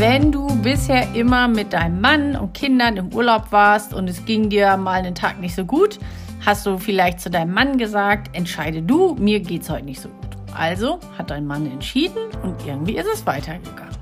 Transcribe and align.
Wenn 0.00 0.32
du 0.32 0.46
bisher 0.62 1.14
immer 1.14 1.46
mit 1.46 1.74
deinem 1.74 2.00
Mann 2.00 2.34
und 2.34 2.54
Kindern 2.54 2.96
im 2.96 3.12
Urlaub 3.12 3.52
warst 3.52 3.92
und 3.92 4.08
es 4.08 4.24
ging 4.24 4.48
dir 4.48 4.78
mal 4.78 4.92
einen 4.92 5.14
Tag 5.14 5.38
nicht 5.40 5.54
so 5.54 5.66
gut, 5.66 5.98
hast 6.46 6.64
du 6.64 6.78
vielleicht 6.78 7.20
zu 7.20 7.28
deinem 7.28 7.52
Mann 7.52 7.76
gesagt, 7.76 8.34
entscheide 8.34 8.80
du, 8.80 9.14
mir 9.16 9.40
geht's 9.40 9.68
heute 9.68 9.84
nicht 9.84 10.00
so 10.00 10.08
gut. 10.08 10.30
Also 10.56 11.00
hat 11.18 11.28
dein 11.28 11.46
Mann 11.46 11.70
entschieden 11.70 12.16
und 12.42 12.66
irgendwie 12.66 12.96
ist 12.96 13.08
es 13.12 13.26
weitergegangen. 13.26 13.94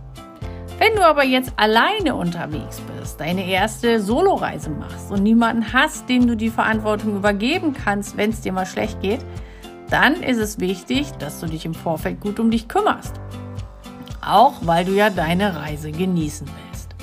Wenn 0.78 0.94
du 0.94 1.04
aber 1.04 1.24
jetzt 1.24 1.52
alleine 1.56 2.14
unterwegs 2.14 2.80
bist, 2.96 3.18
deine 3.18 3.44
erste 3.50 4.00
Soloreise 4.00 4.70
machst 4.70 5.10
und 5.10 5.24
niemanden 5.24 5.72
hast, 5.72 6.08
dem 6.08 6.28
du 6.28 6.36
die 6.36 6.50
Verantwortung 6.50 7.16
übergeben 7.16 7.74
kannst, 7.74 8.16
wenn 8.16 8.30
es 8.30 8.40
dir 8.40 8.52
mal 8.52 8.66
schlecht 8.66 9.02
geht, 9.02 9.24
dann 9.90 10.22
ist 10.22 10.38
es 10.38 10.60
wichtig, 10.60 11.10
dass 11.18 11.40
du 11.40 11.46
dich 11.46 11.66
im 11.66 11.74
Vorfeld 11.74 12.20
gut 12.20 12.38
um 12.38 12.52
dich 12.52 12.68
kümmerst. 12.68 13.20
Auch 14.20 14.54
weil 14.62 14.84
du 14.84 14.92
ja 14.92 15.10
deine 15.10 15.56
Reise 15.56 15.92
genießen 15.92 16.46
willst. 16.46 16.94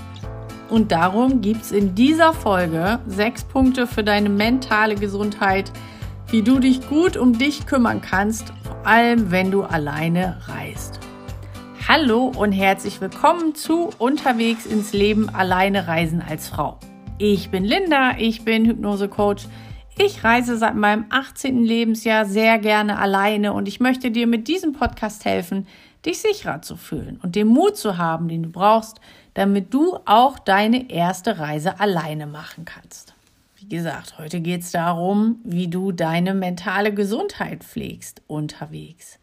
Und 0.70 0.92
darum 0.92 1.42
gibt 1.42 1.62
es 1.62 1.72
in 1.72 1.96
dieser 1.96 2.34
Folge 2.34 3.00
sechs 3.08 3.44
Punkte 3.44 3.88
für 3.88 4.04
deine 4.04 4.30
mentale 4.30 4.96
Gesundheit, 4.96 5.72
wie 6.28 6.42
du 6.42 6.60
dich 6.60 6.90
gut 6.90 7.18
um 7.18 7.38
dich 7.38 7.66
kümmern 7.68 8.02
kannst, 8.02 8.52
vor 8.64 8.86
allem 8.86 9.32
wenn 9.32 9.52
du 9.52 9.64
alleine 9.64 10.38
reist. 10.48 11.00
Hallo 11.88 12.32
und 12.36 12.52
herzlich 12.52 13.00
willkommen 13.00 13.54
zu 13.54 13.92
Unterwegs 14.00 14.66
ins 14.66 14.92
Leben 14.92 15.30
alleine 15.30 15.88
reisen 15.88 16.24
als 16.28 16.50
Frau. 16.50 16.80
Ich 17.20 17.52
bin 17.52 17.64
Linda, 17.64 18.18
ich 18.18 18.44
bin 18.44 18.66
Hypnose-Coach. 18.66 19.46
Ich 19.98 20.24
reise 20.24 20.58
seit 20.58 20.76
meinem 20.76 21.06
18. 21.10 21.64
Lebensjahr 21.64 22.26
sehr 22.26 22.58
gerne 22.58 23.00
alleine 23.00 23.54
und 23.54 23.68
ich 23.68 23.80
möchte 23.80 24.12
dir 24.12 24.28
mit 24.28 24.48
diesem 24.48 24.74
Podcast 24.74 25.24
helfen, 25.24 25.68
dich 26.06 26.20
sicherer 26.20 26.62
zu 26.62 26.76
fühlen 26.76 27.20
und 27.22 27.36
den 27.36 27.48
Mut 27.48 27.78
zu 27.78 27.98
haben, 27.98 28.28
den 28.28 28.44
du 28.44 28.50
brauchst, 28.50 29.00
damit 29.34 29.74
du 29.74 29.98
auch 30.06 30.40
deine 30.40 30.90
erste 30.90 31.40
Reise 31.40 31.80
alleine 31.80 32.28
machen 32.28 32.66
kannst. 32.66 33.14
Wie 33.58 33.68
gesagt, 33.68 34.18
heute 34.18 34.42
geht 34.42 34.62
es 34.62 34.72
darum, 34.72 35.40
wie 35.44 35.68
du 35.68 35.92
deine 35.92 36.34
mentale 36.34 36.94
Gesundheit 36.94 37.64
pflegst 37.64 38.22
unterwegs. 38.28 39.20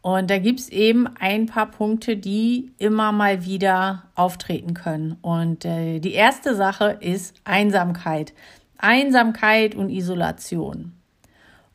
Und 0.00 0.30
da 0.30 0.38
gibt 0.38 0.60
es 0.60 0.68
eben 0.68 1.06
ein 1.18 1.46
paar 1.46 1.70
Punkte, 1.70 2.16
die 2.16 2.72
immer 2.78 3.10
mal 3.10 3.44
wieder 3.44 4.04
auftreten 4.14 4.74
können. 4.74 5.16
Und 5.22 5.64
äh, 5.64 5.98
die 5.98 6.12
erste 6.12 6.54
Sache 6.54 6.98
ist 7.00 7.34
Einsamkeit. 7.44 8.34
Einsamkeit 8.76 9.74
und 9.74 9.88
Isolation. 9.88 10.92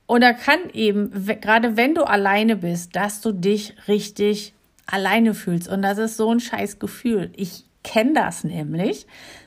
Und 0.10 0.22
da 0.22 0.34
kann 0.34 0.72
eben, 0.74 1.12
gerade 1.40 1.78
wenn 1.78 1.94
du 1.94 2.02
alleine 2.02 2.56
bist, 2.56 2.96
dass 2.96 3.22
du 3.22 3.32
dich 3.32 3.76
richtig 3.88 4.56
alleine 4.88 5.36
fühlst. 5.36 5.70
Und 5.70 5.84
das 5.84 6.00
ist 6.00 6.18
so 6.18 6.34
ein 6.34 6.40
scheiß 6.40 6.80
Gefühl. 6.80 7.32
Ich 7.36 7.66
kenne 7.84 8.14
das 8.14 8.44
nämlich, 8.44 9.06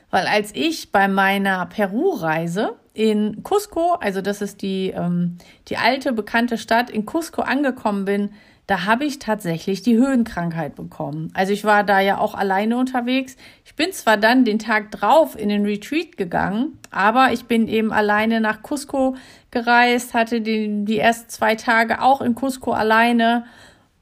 weil 0.09 0.25
als 0.25 0.55
ich 0.55 0.93
bei 0.93 1.09
meiner 1.09 1.65
Peru-Reise 1.65 2.77
in 2.93 3.43
Cusco, 3.43 3.97
also 3.99 4.21
das 4.21 4.41
ist 4.41 4.61
die, 4.61 4.91
ähm, 4.95 5.37
die 5.67 5.75
alte 5.75 6.13
bekannte 6.13 6.57
Stadt, 6.57 6.89
in 6.89 7.05
Cusco 7.05 7.41
angekommen 7.41 8.05
bin, 8.05 8.29
da 8.67 8.85
habe 8.85 9.03
ich 9.03 9.19
tatsächlich 9.19 9.81
die 9.81 9.97
Höhenkrankheit 9.97 10.75
bekommen. 10.75 11.31
Also 11.33 11.51
ich 11.51 11.65
war 11.65 11.83
da 11.83 11.99
ja 11.99 12.17
auch 12.17 12.33
alleine 12.33 12.77
unterwegs. 12.77 13.35
Ich 13.65 13.75
bin 13.75 13.91
zwar 13.91 14.15
dann 14.15 14.45
den 14.45 14.59
Tag 14.59 14.91
drauf 14.91 15.37
in 15.37 15.49
den 15.49 15.65
Retreat 15.65 16.15
gegangen, 16.15 16.79
aber 16.89 17.33
ich 17.33 17.45
bin 17.45 17.67
eben 17.67 17.91
alleine 17.91 18.39
nach 18.39 18.61
Cusco 18.63 19.15
gereist, 19.51 20.13
hatte 20.13 20.39
die, 20.39 20.85
die 20.85 20.97
ersten 20.97 21.29
zwei 21.29 21.55
Tage 21.55 22.01
auch 22.01 22.21
in 22.21 22.35
Cusco 22.35 22.71
alleine. 22.71 23.45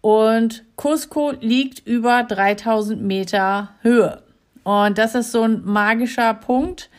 Und 0.02 0.64
Cusco 0.76 1.32
liegt 1.40 1.88
über 1.88 2.24
3000 2.24 3.02
Meter 3.02 3.70
Höhe. 3.82 4.22
Und 4.64 5.00
das 5.00 5.16
ist 5.16 5.32
so 5.32 5.42
ein 5.42 5.64
magischer 5.66 6.36
Punkt. 6.36 6.90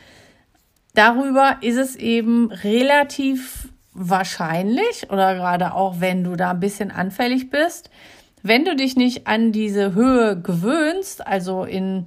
Darüber 0.95 1.59
ist 1.61 1.79
es 1.79 1.95
eben 1.95 2.51
relativ 2.51 3.72
wahrscheinlich 3.95 5.11
oder 5.11 5.35
gerade 5.35 5.75
auch 5.75 6.01
wenn 6.01 6.25
du 6.25 6.36
da 6.36 6.51
ein 6.51 6.61
bisschen 6.61 6.91
anfällig 6.91 7.51
bist, 7.51 7.91
wenn 8.42 8.64
du 8.64 8.75
dich 8.75 8.97
nicht 8.97 9.27
an 9.27 9.53
diese 9.53 9.95
Höhe 9.95 10.41
gewöhnst, 10.41 11.27
also 11.27 11.64
in 11.64 12.07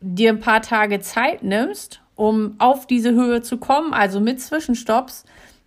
dir 0.00 0.30
ein 0.30 0.40
paar 0.40 0.62
Tage 0.62 1.00
Zeit 1.00 1.42
nimmst, 1.42 2.00
um 2.14 2.54
auf 2.58 2.86
diese 2.86 3.12
Höhe 3.12 3.42
zu 3.42 3.58
kommen, 3.58 3.92
also 3.92 4.20
mit 4.20 4.40
Zwischenstopps, 4.40 5.24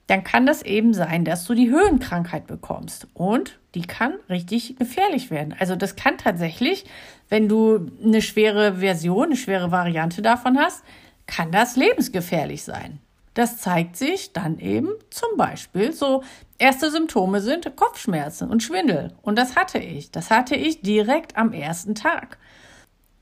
dann 0.07 0.23
kann 0.23 0.45
das 0.45 0.63
eben 0.63 0.93
sein, 0.93 1.23
dass 1.23 1.45
du 1.45 1.53
die 1.53 1.69
Höhenkrankheit 1.69 2.47
bekommst. 2.47 3.07
Und 3.13 3.59
die 3.73 3.83
kann 3.83 4.15
richtig 4.29 4.75
gefährlich 4.77 5.31
werden. 5.31 5.55
Also 5.57 5.75
das 5.75 5.95
kann 5.95 6.17
tatsächlich, 6.17 6.85
wenn 7.29 7.47
du 7.47 7.89
eine 8.03 8.21
schwere 8.21 8.75
Version, 8.75 9.27
eine 9.27 9.37
schwere 9.37 9.71
Variante 9.71 10.21
davon 10.21 10.57
hast, 10.57 10.83
kann 11.25 11.51
das 11.51 11.75
lebensgefährlich 11.75 12.63
sein. 12.63 12.99
Das 13.33 13.57
zeigt 13.57 13.95
sich 13.97 14.31
dann 14.33 14.59
eben 14.59 14.89
zum 15.09 15.37
Beispiel 15.37 15.91
so, 15.91 16.23
erste 16.59 16.91
Symptome 16.91 17.41
sind 17.41 17.75
Kopfschmerzen 17.75 18.49
und 18.49 18.61
Schwindel. 18.61 19.13
Und 19.21 19.37
das 19.37 19.55
hatte 19.55 19.79
ich. 19.79 20.11
Das 20.11 20.29
hatte 20.29 20.55
ich 20.55 20.81
direkt 20.81 21.35
am 21.35 21.51
ersten 21.51 21.95
Tag. 21.95 22.37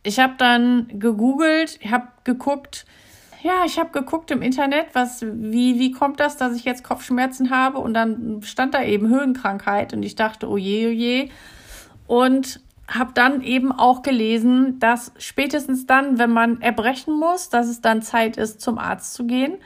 Ich 0.04 0.20
habe 0.20 0.34
dann 0.38 1.00
gegoogelt, 1.00 1.80
habe 1.90 2.08
geguckt, 2.24 2.86
ja, 3.42 3.64
ich 3.66 3.80
habe 3.80 3.92
geguckt 3.92 4.32
im 4.32 4.42
Internet, 4.42 4.88
was, 4.94 5.22
wie, 5.22 5.80
wie 5.80 5.92
kommt 5.92 6.20
das, 6.20 6.38
dass 6.38 6.56
ich 6.56 6.66
jetzt 6.66 6.84
Kopfschmerzen 6.84 7.50
habe? 7.50 7.80
Und 7.80 7.94
dann 7.94 8.42
stand 8.44 8.74
da 8.74 8.84
eben 8.84 9.08
Höhenkrankheit 9.08 9.94
und 9.94 10.04
ich 10.04 10.16
dachte, 10.16 10.50
oh 10.50 10.58
je, 10.58 10.88
oh 10.88 10.92
je. 10.92 11.30
Und 12.08 12.60
habe 12.88 13.12
dann 13.14 13.42
eben 13.42 13.72
auch 13.72 14.02
gelesen, 14.02 14.80
dass 14.80 15.14
spätestens 15.18 15.86
dann, 15.86 16.20
wenn 16.20 16.32
man 16.32 16.62
erbrechen 16.62 17.18
muss, 17.18 17.50
dass 17.50 17.68
es 17.68 17.80
dann 17.80 18.02
Zeit 18.02 18.36
ist, 18.36 18.60
zum 18.60 18.78
Arzt 18.78 19.14
zu 19.14 19.26
gehen 19.26 19.58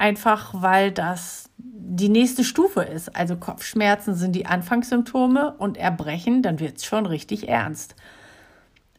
einfach 0.00 0.50
weil 0.54 0.90
das 0.92 1.50
die 1.58 2.08
nächste 2.08 2.44
Stufe 2.44 2.82
ist. 2.82 3.14
Also 3.14 3.36
Kopfschmerzen 3.36 4.14
sind 4.14 4.32
die 4.32 4.46
Anfangssymptome 4.46 5.54
und 5.58 5.76
Erbrechen, 5.76 6.42
dann 6.42 6.60
wird 6.60 6.78
es 6.78 6.84
schon 6.84 7.04
richtig 7.06 7.48
ernst. 7.48 7.96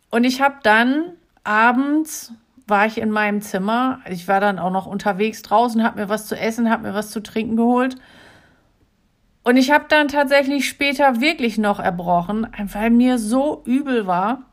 Und 0.09 0.25
ich 0.25 0.41
habe 0.41 0.55
dann 0.63 1.13
abends 1.43 2.33
war 2.67 2.85
ich 2.85 2.99
in 2.99 3.09
meinem 3.09 3.41
Zimmer. 3.41 3.99
Ich 4.09 4.27
war 4.27 4.39
dann 4.39 4.59
auch 4.59 4.71
noch 4.71 4.85
unterwegs 4.85 5.41
draußen, 5.41 5.83
habe 5.83 6.01
mir 6.01 6.09
was 6.09 6.27
zu 6.27 6.37
essen, 6.37 6.69
habe 6.69 6.87
mir 6.87 6.93
was 6.93 7.11
zu 7.11 7.21
trinken 7.21 7.57
geholt. 7.57 7.95
Und 9.43 9.57
ich 9.57 9.71
habe 9.71 9.85
dann 9.89 10.07
tatsächlich 10.07 10.69
später 10.69 11.19
wirklich 11.19 11.57
noch 11.57 11.79
erbrochen, 11.79 12.47
weil 12.71 12.91
mir 12.91 13.17
so 13.17 13.63
übel 13.65 14.05
war. 14.05 14.43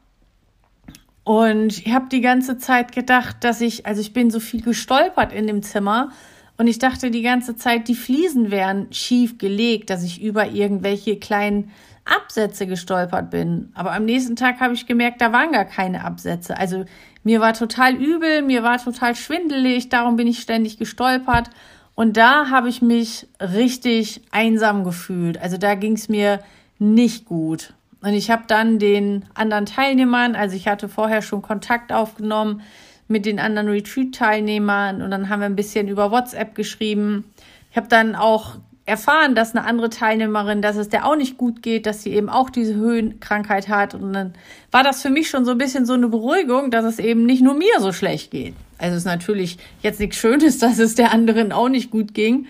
Und 1.25 1.79
ich 1.79 1.93
habe 1.93 2.09
die 2.09 2.23
ganze 2.23 2.57
Zeit 2.57 2.93
gedacht, 2.93 3.45
dass 3.45 3.61
ich, 3.61 3.85
also 3.85 4.01
ich 4.01 4.15
bin 4.15 4.31
so 4.31 4.41
viel 4.41 4.63
gestolpert 4.63 5.33
in 5.33 5.47
dem 5.47 5.63
Zimmer 5.63 6.11
und 6.59 6.67
ich 6.67 6.81
dachte 6.81 7.13
die 7.13 7.23
ganze 7.23 7.57
Zeit, 7.57 7.87
die 7.87 7.95
Fliesen 7.95 8.51
wären 8.51 8.93
schief 8.93 9.39
gelegt, 9.39 9.91
dass 9.91 10.03
ich 10.03 10.21
über 10.21 10.49
irgendwelche 10.49 11.17
kleinen 11.17 11.71
Absätze 12.05 12.67
gestolpert 12.67 13.31
bin. 13.31 13.71
Aber 13.75 13.93
am 13.93 14.05
nächsten 14.05 14.35
Tag 14.35 14.59
habe 14.59 14.75
ich 14.75 14.87
gemerkt, 14.87 15.21
da 15.21 15.33
waren 15.33 15.53
gar 15.53 15.65
keine 15.65 16.05
Absätze. 16.05 16.59
Also 16.59 16.85
mir 17.23 17.41
war 17.41 17.53
total 17.53 17.95
übel, 17.95 18.43
mir 18.43 18.65
war 18.65 18.83
total 18.83 19.15
schwindelig, 19.15 19.89
darum 19.89 20.17
bin 20.17 20.27
ich 20.27 20.41
ständig 20.41 20.79
gestolpert. 20.79 21.49
Und 21.95 22.17
da 22.17 22.51
habe 22.51 22.69
ich 22.69 22.83
mich 22.83 23.29
richtig 23.41 24.23
einsam 24.33 24.83
gefühlt. 24.83 25.41
Also 25.41 25.59
da 25.59 25.77
ging 25.77 25.93
es 25.93 26.09
mir 26.09 26.41
nicht 26.81 27.25
gut. 27.25 27.73
Und 28.01 28.15
ich 28.15 28.31
habe 28.31 28.45
dann 28.49 28.81
den 28.81 29.25
anderen 29.35 29.67
Teilnehmern, 29.67 30.35
also 30.35 30.57
ich 30.57 30.67
hatte 30.67 30.89
vorher 30.89 31.23
schon 31.23 31.43
Kontakt 31.43 31.93
aufgenommen, 31.93 32.63
mit 33.09 33.27
den 33.27 33.41
anderen 33.41 33.69
Retreat-Teilnehmern 33.69 35.03
und 35.03 35.11
dann 35.11 35.29
haben 35.29 35.41
wir 35.41 35.47
ein 35.47 35.57
bisschen 35.57 35.89
über 35.89 36.11
WhatsApp 36.11 36.55
geschrieben. 36.55 37.25
Ich 37.71 37.77
habe 37.77 37.89
dann 37.89 38.15
auch 38.15 38.57
erfahren, 38.89 39.35
dass 39.35 39.55
eine 39.55 39.67
andere 39.67 39.91
Teilnehmerin, 39.91 40.63
dass 40.63 40.77
es 40.77 40.89
der 40.89 41.07
auch 41.07 41.17
nicht 41.17 41.37
gut 41.37 41.63
geht, 41.63 41.85
dass 41.85 42.03
sie 42.03 42.15
eben 42.15 42.31
auch 42.31 42.49
diese 42.49 42.75
Höhenkrankheit 42.75 43.69
hat. 43.69 43.95
Und 43.95 44.15
dann 44.15 44.33
war 44.71 44.83
das 44.83 45.03
für 45.03 45.11
mich 45.11 45.29
schon 45.29 45.45
so 45.45 45.51
ein 45.51 45.59
bisschen 45.59 45.85
so 45.85 45.93
eine 45.93 46.09
Beruhigung, 46.09 46.71
dass 46.71 46.87
es 46.87 46.99
eben 46.99 47.27
nicht 47.27 47.43
nur 47.43 47.55
mir 47.55 47.81
so 47.81 47.93
schlecht 47.93 48.31
geht. 48.31 48.55
Also 48.79 48.93
es 48.93 49.03
ist 49.03 49.07
natürlich 49.07 49.59
jetzt 49.83 50.01
nichts 50.01 50.17
Schönes, 50.17 50.59
dass 50.59 50.79
es 50.79 50.95
der 50.95 51.13
anderen 51.13 51.53
auch 51.53 51.69
nicht 51.69 51.91
gut 51.91 52.15
ging. 52.15 52.47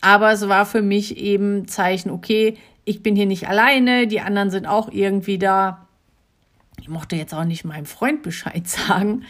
Aber 0.00 0.30
es 0.30 0.46
war 0.46 0.66
für 0.66 0.82
mich 0.82 1.16
eben 1.16 1.66
Zeichen, 1.66 2.10
okay, 2.10 2.56
ich 2.84 3.02
bin 3.02 3.16
hier 3.16 3.26
nicht 3.26 3.48
alleine, 3.48 4.06
die 4.06 4.20
anderen 4.20 4.50
sind 4.50 4.66
auch 4.66 4.92
irgendwie 4.92 5.38
da. 5.38 5.87
Ich 6.88 6.94
mochte 6.94 7.16
jetzt 7.16 7.34
auch 7.34 7.44
nicht 7.44 7.66
meinem 7.66 7.84
Freund 7.84 8.22
Bescheid 8.22 8.66
sagen, 8.88 9.24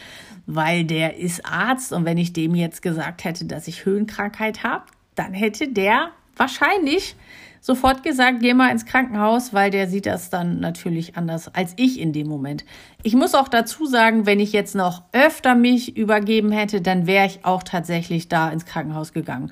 weil 0.46 0.84
der 0.84 1.16
ist 1.16 1.44
Arzt 1.44 1.93
und 1.93 2.05
wenn 2.05 2.16
ich 2.16 2.32
dem 2.32 2.55
jetzt 2.55 2.82
gesagt 2.82 3.25
hätte, 3.25 3.46
dass 3.46 3.66
ich 3.66 3.84
Höhenkrankheit 3.84 4.62
habe, 4.62 4.84
dann 5.16 5.34
hätte 5.34 5.66
der 5.66 6.12
wahrscheinlich 6.37 7.16
sofort 7.60 8.05
gesagt, 8.05 8.38
geh 8.43 8.55
mal 8.55 8.70
ins 8.70 8.87
Krankenhaus, 8.87 9.52
weil 9.52 9.72
der 9.72 9.88
sieht 9.88 10.06
das 10.06 10.31
dann 10.31 10.60
natürlich 10.60 11.16
anders 11.16 11.52
als 11.52 11.72
ich 11.75 11.99
in 11.99 12.12
dem 12.12 12.28
Moment. 12.28 12.64
Ich 13.02 13.16
muss 13.16 13.34
auch 13.34 13.49
dazu 13.49 13.87
sagen, 13.87 14.25
wenn 14.25 14.38
ich 14.38 14.52
jetzt 14.52 14.76
noch 14.76 15.02
öfter 15.10 15.56
mich 15.56 15.96
übergeben 15.96 16.52
hätte, 16.52 16.81
dann 16.81 17.08
wäre 17.08 17.26
ich 17.26 17.44
auch 17.44 17.64
tatsächlich 17.64 18.28
da 18.28 18.50
ins 18.50 18.66
Krankenhaus 18.66 19.12
gegangen. 19.12 19.50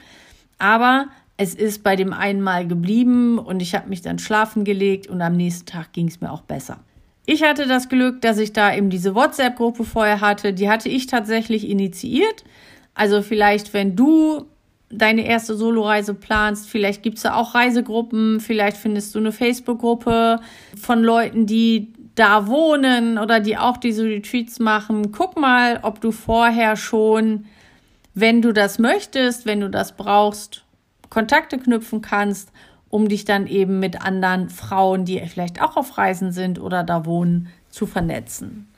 Aber 0.60 1.08
es 1.36 1.56
ist 1.56 1.82
bei 1.82 1.96
dem 1.96 2.12
einen 2.12 2.40
Mal 2.40 2.68
geblieben 2.68 3.40
und 3.40 3.60
ich 3.60 3.74
habe 3.74 3.88
mich 3.88 4.00
dann 4.00 4.20
schlafen 4.20 4.62
gelegt 4.62 5.08
und 5.08 5.20
am 5.22 5.36
nächsten 5.36 5.66
Tag 5.66 5.92
ging 5.92 6.06
es 6.06 6.20
mir 6.20 6.30
auch 6.30 6.42
besser. 6.42 6.78
Ich 7.26 7.42
hatte 7.42 7.66
das 7.66 7.88
Glück, 7.88 8.20
dass 8.20 8.38
ich 8.38 8.52
da 8.52 8.72
eben 8.72 8.88
diese 8.88 9.16
WhatsApp-Gruppe 9.16 9.84
vorher 9.84 10.20
hatte. 10.20 10.52
Die 10.52 10.70
hatte 10.70 10.88
ich 10.88 11.08
tatsächlich 11.08 11.68
initiiert. 11.68 12.44
Also 12.94 13.20
vielleicht, 13.20 13.74
wenn 13.74 13.96
du 13.96 14.46
deine 14.90 15.26
erste 15.26 15.56
Soloreise 15.56 16.14
planst, 16.14 16.70
vielleicht 16.70 17.02
gibt's 17.02 17.22
da 17.22 17.34
auch 17.34 17.56
Reisegruppen, 17.56 18.38
vielleicht 18.38 18.76
findest 18.76 19.14
du 19.14 19.18
eine 19.18 19.32
Facebook-Gruppe 19.32 20.40
von 20.80 21.02
Leuten, 21.02 21.46
die 21.46 21.92
da 22.14 22.46
wohnen 22.46 23.18
oder 23.18 23.40
die 23.40 23.58
auch 23.58 23.76
diese 23.76 24.04
Retreats 24.04 24.60
machen. 24.60 25.10
Guck 25.10 25.36
mal, 25.36 25.80
ob 25.82 26.00
du 26.00 26.12
vorher 26.12 26.76
schon, 26.76 27.46
wenn 28.14 28.40
du 28.40 28.52
das 28.52 28.78
möchtest, 28.78 29.46
wenn 29.46 29.60
du 29.60 29.68
das 29.68 29.96
brauchst, 29.96 30.64
Kontakte 31.10 31.58
knüpfen 31.58 32.00
kannst 32.00 32.50
um 32.88 33.08
dich 33.08 33.24
dann 33.24 33.46
eben 33.46 33.78
mit 33.78 34.02
anderen 34.02 34.48
Frauen, 34.48 35.04
die 35.04 35.20
vielleicht 35.26 35.60
auch 35.60 35.76
auf 35.76 35.98
Reisen 35.98 36.32
sind 36.32 36.60
oder 36.60 36.82
da 36.82 37.04
wohnen, 37.04 37.48
zu 37.68 37.86
vernetzen. 37.86 38.68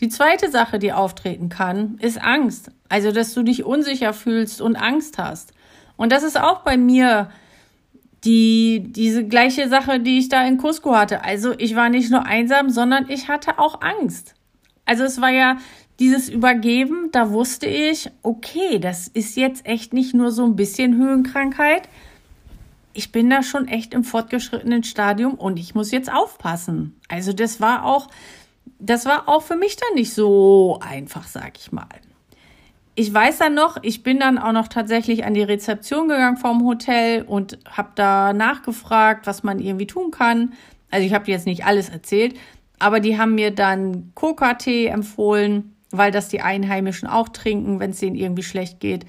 Die 0.00 0.08
zweite 0.08 0.50
Sache, 0.50 0.78
die 0.78 0.92
auftreten 0.92 1.48
kann, 1.48 1.98
ist 2.00 2.20
Angst. 2.20 2.70
Also, 2.88 3.12
dass 3.12 3.32
du 3.32 3.42
dich 3.42 3.64
unsicher 3.64 4.12
fühlst 4.12 4.60
und 4.60 4.76
Angst 4.76 5.18
hast. 5.18 5.52
Und 5.96 6.12
das 6.12 6.22
ist 6.22 6.38
auch 6.38 6.60
bei 6.60 6.76
mir 6.76 7.30
die, 8.24 8.84
diese 8.88 9.24
gleiche 9.24 9.68
Sache, 9.68 10.00
die 10.00 10.18
ich 10.18 10.28
da 10.28 10.46
in 10.46 10.58
Cusco 10.58 10.94
hatte. 10.94 11.24
Also, 11.24 11.54
ich 11.56 11.74
war 11.76 11.88
nicht 11.88 12.10
nur 12.10 12.26
einsam, 12.26 12.68
sondern 12.68 13.08
ich 13.08 13.28
hatte 13.28 13.58
auch 13.58 13.80
Angst. 13.80 14.34
Also, 14.84 15.04
es 15.04 15.20
war 15.20 15.30
ja 15.30 15.56
dieses 15.98 16.28
Übergeben, 16.28 17.08
da 17.12 17.30
wusste 17.30 17.66
ich, 17.66 18.10
okay, 18.22 18.78
das 18.78 19.08
ist 19.08 19.36
jetzt 19.36 19.64
echt 19.64 19.94
nicht 19.94 20.14
nur 20.14 20.30
so 20.30 20.44
ein 20.44 20.56
bisschen 20.56 20.96
Höhenkrankheit, 20.96 21.88
ich 22.96 23.12
bin 23.12 23.28
da 23.28 23.42
schon 23.42 23.68
echt 23.68 23.92
im 23.92 24.04
fortgeschrittenen 24.04 24.82
Stadium 24.82 25.34
und 25.34 25.58
ich 25.58 25.74
muss 25.74 25.90
jetzt 25.90 26.10
aufpassen. 26.10 26.98
Also 27.08 27.34
das 27.34 27.60
war 27.60 27.84
auch, 27.84 28.08
das 28.78 29.04
war 29.04 29.28
auch 29.28 29.42
für 29.42 29.56
mich 29.56 29.76
dann 29.76 29.94
nicht 29.94 30.14
so 30.14 30.80
einfach, 30.80 31.26
sag 31.26 31.58
ich 31.58 31.72
mal. 31.72 31.86
Ich 32.94 33.12
weiß 33.12 33.36
dann 33.38 33.52
noch, 33.52 33.76
ich 33.82 34.02
bin 34.02 34.18
dann 34.18 34.38
auch 34.38 34.52
noch 34.52 34.68
tatsächlich 34.68 35.26
an 35.26 35.34
die 35.34 35.42
Rezeption 35.42 36.08
gegangen 36.08 36.38
vom 36.38 36.64
Hotel 36.64 37.22
und 37.22 37.58
habe 37.70 37.90
da 37.94 38.32
nachgefragt, 38.32 39.26
was 39.26 39.42
man 39.42 39.58
irgendwie 39.58 39.86
tun 39.86 40.10
kann. 40.10 40.54
Also 40.90 41.06
ich 41.06 41.12
habe 41.12 41.30
jetzt 41.30 41.44
nicht 41.44 41.66
alles 41.66 41.90
erzählt, 41.90 42.34
aber 42.78 43.00
die 43.00 43.18
haben 43.18 43.34
mir 43.34 43.50
dann 43.50 44.12
Coca-Tee 44.14 44.86
empfohlen, 44.86 45.76
weil 45.90 46.10
das 46.10 46.28
die 46.28 46.40
Einheimischen 46.40 47.08
auch 47.08 47.28
trinken, 47.28 47.78
wenn 47.78 47.90
es 47.90 48.00
denen 48.00 48.16
irgendwie 48.16 48.42
schlecht 48.42 48.80
geht. 48.80 49.04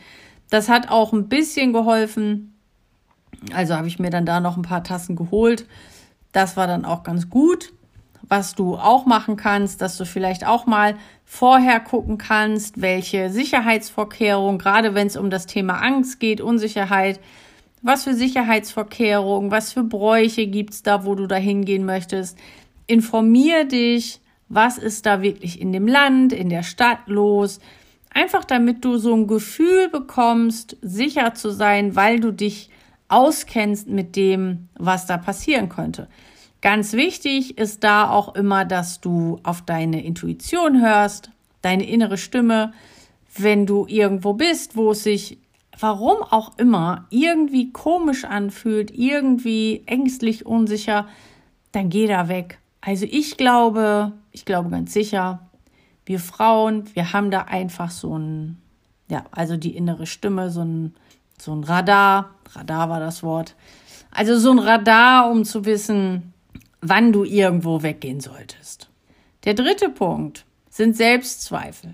Das 0.50 0.68
hat 0.68 0.90
auch 0.90 1.14
ein 1.14 1.30
bisschen 1.30 1.72
geholfen. 1.72 2.57
Also 3.54 3.76
habe 3.76 3.88
ich 3.88 4.00
mir 4.00 4.10
dann 4.10 4.26
da 4.26 4.40
noch 4.40 4.58
ein 4.58 4.64
paar 4.64 4.84
Tassen 4.84 5.16
geholt. 5.16 5.68
Das 6.32 6.58
war 6.58 6.68
dann 6.68 6.86
auch 6.86 7.04
ganz 7.04 7.30
gut. 7.30 7.74
Was 8.30 8.56
du 8.56 8.76
auch 8.76 9.06
machen 9.06 9.38
kannst, 9.38 9.82
dass 9.82 9.96
du 9.98 10.06
vielleicht 10.06 10.46
auch 10.46 10.66
mal 10.66 10.96
vorher 11.24 11.80
gucken 11.80 12.18
kannst, 12.18 12.82
welche 12.82 13.30
Sicherheitsvorkehrungen, 13.30 14.60
gerade 14.60 14.96
wenn 14.96 15.08
es 15.08 15.16
um 15.16 15.30
das 15.30 15.46
Thema 15.46 15.82
Angst 15.82 16.20
geht, 16.20 16.42
Unsicherheit, 16.42 17.20
was 17.82 18.04
für 18.04 18.14
Sicherheitsvorkehrungen, 18.14 19.52
was 19.52 19.74
für 19.74 19.84
Bräuche 19.84 20.48
gibt's 20.48 20.84
da, 20.84 21.06
wo 21.06 21.16
du 21.16 21.28
da 21.28 21.36
hingehen 21.36 21.86
möchtest. 21.86 22.38
Informier 22.88 23.66
dich, 23.66 24.20
was 24.50 24.78
ist 24.78 25.06
da 25.06 25.22
wirklich 25.22 25.62
in 25.62 25.72
dem 25.72 25.88
Land, 25.88 26.34
in 26.34 26.50
der 26.50 26.64
Stadt 26.64 27.00
los. 27.08 27.60
Einfach 28.14 28.46
damit 28.46 28.84
du 28.84 28.98
so 28.98 29.14
ein 29.14 29.28
Gefühl 29.28 29.90
bekommst, 29.90 30.78
sicher 30.82 31.34
zu 31.34 31.52
sein, 31.52 31.96
weil 31.96 32.20
du 32.20 32.32
dich 32.32 32.70
auskennst 33.10 33.88
mit 33.88 34.16
dem, 34.16 34.70
was 34.76 35.06
da 35.06 35.18
passieren 35.18 35.70
könnte. 35.70 36.08
Ganz 36.62 36.94
wichtig 36.94 37.58
ist 37.58 37.84
da 37.84 38.10
auch 38.10 38.36
immer, 38.36 38.66
dass 38.66 39.00
du 39.00 39.40
auf 39.44 39.62
deine 39.62 40.04
Intuition 40.04 40.82
hörst, 40.82 41.32
deine 41.62 41.88
innere 41.88 42.18
Stimme. 42.18 42.74
Wenn 43.38 43.66
du 43.66 43.86
irgendwo 43.88 44.34
bist, 44.34 44.76
wo 44.76 44.92
es 44.92 45.04
sich, 45.04 45.38
warum 45.80 46.24
auch 46.24 46.58
immer, 46.58 47.06
irgendwie 47.10 47.72
komisch 47.72 48.26
anfühlt, 48.26 48.92
irgendwie 48.92 49.84
ängstlich, 49.86 50.46
unsicher, 50.46 51.08
dann 51.72 51.90
geh 51.90 52.08
da 52.08 52.28
weg. 52.28 52.60
Also 52.82 53.06
ich 53.10 53.38
glaube, 53.38 54.14
ich 54.32 54.46
glaube 54.46 54.70
ganz 54.70 54.94
sicher, 54.94 55.48
wir 56.06 56.20
Frauen, 56.20 56.86
wir 56.96 57.14
haben 57.14 57.32
da 57.32 57.42
einfach 57.42 57.92
so 57.92 58.18
ein, 58.18 58.58
ja, 59.10 59.26
also 59.32 59.58
die 59.58 59.76
innere 59.76 60.08
Stimme, 60.08 60.50
so 60.50 60.62
ein, 60.62 60.96
so 61.40 61.54
ein 61.54 61.64
Radar, 61.64 62.32
Radar 62.54 62.90
war 62.90 63.00
das 63.00 63.24
Wort, 63.24 63.56
also 64.12 64.38
so 64.38 64.52
ein 64.52 64.60
Radar, 64.60 65.30
um 65.30 65.46
zu 65.46 65.66
wissen, 65.66 66.34
wann 66.82 67.14
du 67.14 67.24
irgendwo 67.24 67.84
weggehen 67.84 68.20
solltest. 68.20 68.90
Der 69.44 69.54
dritte 69.54 69.90
Punkt 69.90 70.46
sind 70.70 70.96
Selbstzweifel. 70.96 71.94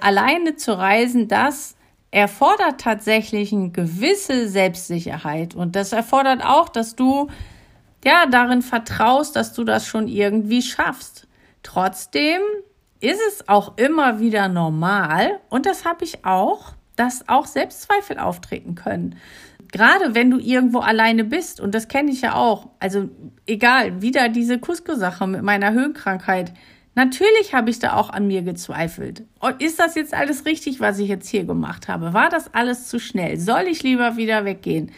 Alleine 0.00 0.56
zu 0.56 0.76
reisen, 0.78 1.28
das 1.28 1.76
erfordert 2.10 2.80
tatsächlich 2.80 3.52
eine 3.52 3.70
gewisse 3.70 4.48
Selbstsicherheit 4.48 5.54
und 5.54 5.74
das 5.74 5.92
erfordert 5.92 6.44
auch, 6.44 6.68
dass 6.68 6.94
du 6.94 7.28
ja 8.04 8.26
darin 8.26 8.62
vertraust, 8.62 9.34
dass 9.34 9.52
du 9.52 9.64
das 9.64 9.86
schon 9.86 10.06
irgendwie 10.06 10.62
schaffst. 10.62 11.26
Trotzdem 11.62 12.40
ist 13.00 13.20
es 13.28 13.48
auch 13.48 13.76
immer 13.78 14.20
wieder 14.20 14.48
normal 14.48 15.40
und 15.48 15.66
das 15.66 15.84
habe 15.84 16.04
ich 16.04 16.24
auch 16.24 16.73
dass 16.96 17.28
auch 17.28 17.46
Selbstzweifel 17.46 18.18
auftreten 18.18 18.74
können. 18.74 19.16
Gerade 19.72 20.14
wenn 20.14 20.30
du 20.30 20.38
irgendwo 20.38 20.78
alleine 20.78 21.24
bist, 21.24 21.60
und 21.60 21.74
das 21.74 21.88
kenne 21.88 22.10
ich 22.10 22.20
ja 22.20 22.34
auch, 22.34 22.68
also 22.78 23.08
egal, 23.46 24.02
wieder 24.02 24.28
diese 24.28 24.58
Cusco-Sache 24.58 25.26
mit 25.26 25.42
meiner 25.42 25.72
Höhenkrankheit. 25.72 26.52
Natürlich 26.94 27.54
habe 27.54 27.70
ich 27.70 27.80
da 27.80 27.94
auch 27.94 28.10
an 28.10 28.28
mir 28.28 28.42
gezweifelt. 28.42 29.24
Ist 29.58 29.80
das 29.80 29.96
jetzt 29.96 30.14
alles 30.14 30.46
richtig, 30.46 30.78
was 30.78 31.00
ich 31.00 31.08
jetzt 31.08 31.28
hier 31.28 31.44
gemacht 31.44 31.88
habe? 31.88 32.12
War 32.12 32.28
das 32.28 32.54
alles 32.54 32.86
zu 32.86 33.00
schnell? 33.00 33.40
Soll 33.40 33.62
ich 33.62 33.82
lieber 33.82 34.16
wieder 34.16 34.44
weggehen? 34.44 34.92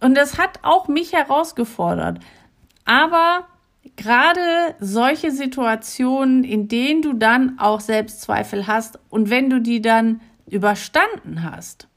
Und 0.00 0.16
das 0.16 0.38
hat 0.38 0.60
auch 0.62 0.86
mich 0.86 1.12
herausgefordert. 1.12 2.20
Aber 2.84 3.48
gerade 3.96 4.76
solche 4.78 5.32
Situationen, 5.32 6.44
in 6.44 6.68
denen 6.68 7.02
du 7.02 7.14
dann 7.14 7.58
auch 7.58 7.80
Selbstzweifel 7.80 8.66
hast 8.66 8.98
und 9.10 9.30
wenn 9.30 9.50
du 9.50 9.60
die 9.60 9.82
dann 9.82 10.20
überstanden 10.54 11.42
hast, 11.42 11.88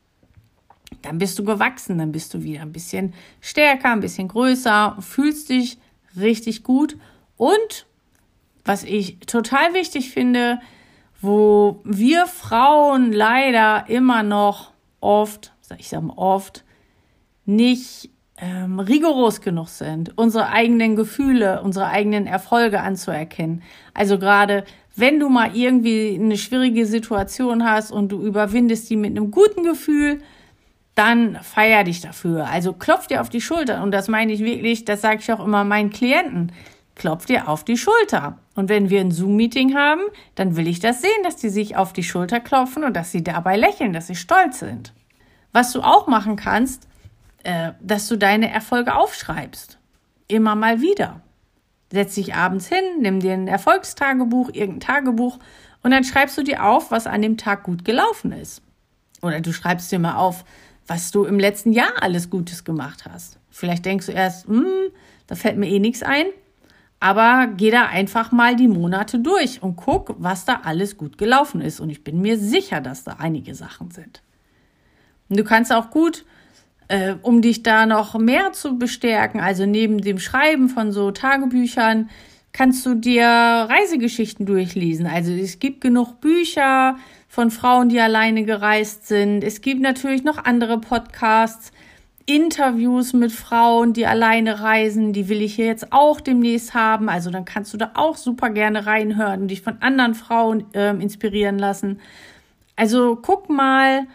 dann 1.03 1.19
bist 1.19 1.37
du 1.37 1.43
gewachsen, 1.43 1.97
dann 1.97 2.11
bist 2.11 2.33
du 2.33 2.43
wieder 2.43 2.61
ein 2.61 2.71
bisschen 2.71 3.13
stärker, 3.39 3.91
ein 3.91 3.99
bisschen 3.99 4.27
größer, 4.27 4.97
fühlst 4.99 5.49
dich 5.49 5.77
richtig 6.19 6.63
gut 6.63 6.97
und 7.37 7.85
was 8.65 8.83
ich 8.83 9.19
total 9.19 9.73
wichtig 9.73 10.09
finde, 10.09 10.59
wo 11.21 11.81
wir 11.83 12.25
Frauen 12.25 13.13
leider 13.13 13.85
immer 13.87 14.23
noch 14.23 14.73
oft, 14.99 15.53
ich 15.77 15.87
sage 15.87 16.05
mal 16.05 16.17
oft, 16.17 16.63
nicht 17.45 18.09
ähm, 18.39 18.79
rigoros 18.79 19.41
genug 19.41 19.69
sind, 19.69 20.17
unsere 20.17 20.49
eigenen 20.49 20.95
Gefühle, 20.95 21.61
unsere 21.61 21.87
eigenen 21.87 22.27
Erfolge 22.27 22.81
anzuerkennen. 22.81 23.63
Also 23.93 24.19
gerade 24.19 24.63
wenn 24.97 25.19
du 25.19 25.29
mal 25.29 25.55
irgendwie 25.55 26.19
eine 26.19 26.37
schwierige 26.37 26.85
Situation 26.85 27.63
hast 27.63 27.91
und 27.91 28.11
du 28.11 28.21
überwindest 28.21 28.89
die 28.89 28.95
mit 28.95 29.11
einem 29.11 29.31
guten 29.31 29.63
Gefühl, 29.63 30.21
dann 30.95 31.37
feier 31.43 31.83
dich 31.83 32.01
dafür. 32.01 32.47
Also 32.47 32.73
klopf 32.73 33.05
dir 33.05 33.21
auf 33.21 33.29
die 33.29 33.39
Schulter. 33.39 33.83
Und 33.83 33.91
das 33.91 34.07
meine 34.07 34.33
ich 34.33 34.39
wirklich, 34.39 34.85
das 34.85 35.01
sage 35.01 35.19
ich 35.21 35.31
auch 35.31 35.45
immer 35.45 35.63
meinen 35.63 35.91
Klienten. 35.91 36.51
Klopf 36.95 37.27
dir 37.27 37.47
auf 37.47 37.63
die 37.63 37.77
Schulter. 37.77 38.39
Und 38.55 38.69
wenn 38.69 38.89
wir 38.89 38.99
ein 38.99 39.11
Zoom-Meeting 39.11 39.75
haben, 39.75 40.01
dann 40.33 40.57
will 40.57 40.67
ich 40.67 40.79
das 40.79 41.01
sehen, 41.03 41.23
dass 41.23 41.35
die 41.35 41.49
sich 41.49 41.75
auf 41.75 41.93
die 41.93 42.01
Schulter 42.01 42.39
klopfen 42.39 42.83
und 42.83 42.95
dass 42.95 43.11
sie 43.11 43.23
dabei 43.23 43.55
lächeln, 43.55 43.93
dass 43.93 44.07
sie 44.07 44.15
stolz 44.15 44.59
sind. 44.59 44.93
Was 45.51 45.71
du 45.73 45.81
auch 45.81 46.07
machen 46.07 46.37
kannst, 46.37 46.87
äh, 47.43 47.73
dass 47.79 48.07
du 48.07 48.17
deine 48.17 48.51
Erfolge 48.51 48.95
aufschreibst. 48.95 49.77
Immer 50.27 50.55
mal 50.55 50.81
wieder. 50.81 51.21
Setz 51.91 52.15
dich 52.15 52.35
abends 52.35 52.67
hin, 52.67 52.83
nimm 52.99 53.19
dir 53.19 53.33
ein 53.33 53.47
Erfolgstagebuch, 53.47 54.49
irgendein 54.53 54.79
Tagebuch 54.81 55.39
und 55.83 55.91
dann 55.91 56.03
schreibst 56.03 56.37
du 56.37 56.43
dir 56.43 56.65
auf, 56.65 56.91
was 56.91 57.07
an 57.07 57.21
dem 57.21 57.37
Tag 57.37 57.63
gut 57.63 57.85
gelaufen 57.85 58.31
ist. 58.31 58.61
Oder 59.21 59.41
du 59.41 59.53
schreibst 59.53 59.91
dir 59.91 59.99
mal 59.99 60.15
auf, 60.15 60.43
was 60.85 61.11
du 61.11 61.25
im 61.25 61.39
letzten 61.39 61.71
Jahr 61.71 62.01
alles 62.01 62.29
Gutes 62.29 62.63
gemacht 62.63 63.05
hast. 63.09 63.39
Vielleicht 63.49 63.85
denkst 63.85 64.07
du 64.07 64.11
erst, 64.11 64.47
hm, 64.47 64.91
da 65.27 65.35
fällt 65.35 65.57
mir 65.57 65.69
eh 65.69 65.79
nichts 65.79 66.03
ein. 66.03 66.27
Aber 66.99 67.47
geh 67.55 67.69
da 67.69 67.85
einfach 67.85 68.31
mal 68.31 68.55
die 68.55 68.67
Monate 68.67 69.19
durch 69.19 69.61
und 69.61 69.75
guck, 69.75 70.15
was 70.17 70.45
da 70.45 70.61
alles 70.63 70.97
gut 70.97 71.17
gelaufen 71.17 71.61
ist. 71.61 71.79
Und 71.79 71.89
ich 71.89 72.03
bin 72.03 72.21
mir 72.21 72.39
sicher, 72.39 72.81
dass 72.81 73.03
da 73.03 73.17
einige 73.19 73.53
Sachen 73.53 73.91
sind. 73.91 74.23
Und 75.29 75.37
du 75.37 75.43
kannst 75.43 75.71
auch 75.71 75.91
gut 75.91 76.25
äh, 76.87 77.15
um 77.21 77.41
dich 77.41 77.63
da 77.63 77.85
noch 77.85 78.17
mehr 78.17 78.53
zu 78.53 78.77
bestärken, 78.77 79.39
also 79.39 79.65
neben 79.65 79.99
dem 79.99 80.19
Schreiben 80.19 80.69
von 80.69 80.91
so 80.91 81.11
Tagebüchern, 81.11 82.09
kannst 82.53 82.85
du 82.85 82.95
dir 82.95 83.25
Reisegeschichten 83.25 84.45
durchlesen. 84.45 85.05
Also 85.05 85.31
es 85.31 85.59
gibt 85.59 85.81
genug 85.81 86.21
Bücher 86.21 86.97
von 87.27 87.51
Frauen, 87.51 87.89
die 87.89 87.99
alleine 87.99 88.43
gereist 88.45 89.07
sind. 89.07 89.43
Es 89.43 89.61
gibt 89.61 89.81
natürlich 89.81 90.23
noch 90.23 90.43
andere 90.43 90.79
Podcasts. 90.79 91.71
Interviews 92.25 93.13
mit 93.13 93.31
Frauen, 93.31 93.93
die 93.93 94.05
alleine 94.05 94.59
reisen, 94.61 95.13
die 95.13 95.29
will 95.29 95.41
ich 95.41 95.55
hier 95.55 95.67
jetzt 95.67 95.93
auch 95.93 96.19
demnächst 96.19 96.73
haben. 96.73 97.07
Also 97.07 97.31
dann 97.31 97.45
kannst 97.45 97.73
du 97.73 97.77
da 97.77 97.91
auch 97.93 98.17
super 98.17 98.49
gerne 98.49 98.85
reinhören 98.85 99.43
und 99.43 99.47
dich 99.47 99.61
von 99.61 99.77
anderen 99.81 100.13
Frauen 100.13 100.65
äh, 100.73 100.89
inspirieren 100.89 101.57
lassen. 101.57 102.01
Also 102.75 103.17
guck 103.21 103.49
mal, 103.49 104.07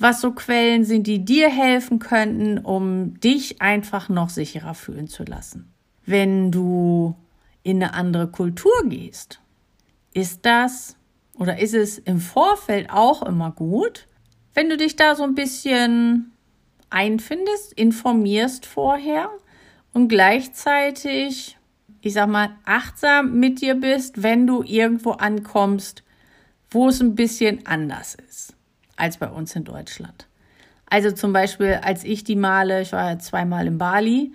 was 0.00 0.22
so 0.22 0.32
Quellen 0.32 0.84
sind, 0.84 1.06
die 1.06 1.24
dir 1.24 1.50
helfen 1.50 1.98
könnten, 1.98 2.58
um 2.58 3.20
dich 3.20 3.60
einfach 3.60 4.08
noch 4.08 4.30
sicherer 4.30 4.74
fühlen 4.74 5.08
zu 5.08 5.24
lassen. 5.24 5.72
Wenn 6.06 6.50
du 6.50 7.14
in 7.62 7.82
eine 7.82 7.92
andere 7.92 8.26
Kultur 8.28 8.72
gehst, 8.86 9.40
ist 10.14 10.46
das 10.46 10.96
oder 11.34 11.60
ist 11.60 11.74
es 11.74 11.98
im 11.98 12.18
Vorfeld 12.18 12.90
auch 12.90 13.22
immer 13.22 13.52
gut, 13.52 14.08
wenn 14.54 14.70
du 14.70 14.78
dich 14.78 14.96
da 14.96 15.14
so 15.14 15.22
ein 15.22 15.34
bisschen 15.34 16.32
einfindest, 16.88 17.74
informierst 17.74 18.64
vorher 18.64 19.28
und 19.92 20.08
gleichzeitig, 20.08 21.58
ich 22.00 22.12
sag 22.14 22.28
mal, 22.28 22.56
achtsam 22.64 23.38
mit 23.38 23.60
dir 23.60 23.74
bist, 23.74 24.22
wenn 24.22 24.46
du 24.46 24.62
irgendwo 24.62 25.10
ankommst, 25.10 26.04
wo 26.70 26.88
es 26.88 27.02
ein 27.02 27.14
bisschen 27.14 27.66
anders 27.66 28.14
ist 28.14 28.56
als 29.00 29.16
bei 29.16 29.28
uns 29.28 29.56
in 29.56 29.64
Deutschland. 29.64 30.26
Also 30.86 31.12
zum 31.12 31.32
Beispiel, 31.32 31.80
als 31.82 32.04
ich 32.04 32.24
die 32.24 32.36
Male, 32.36 32.82
ich 32.82 32.92
war 32.92 33.12
ja 33.12 33.18
zweimal 33.18 33.66
in 33.66 33.78
Bali, 33.78 34.32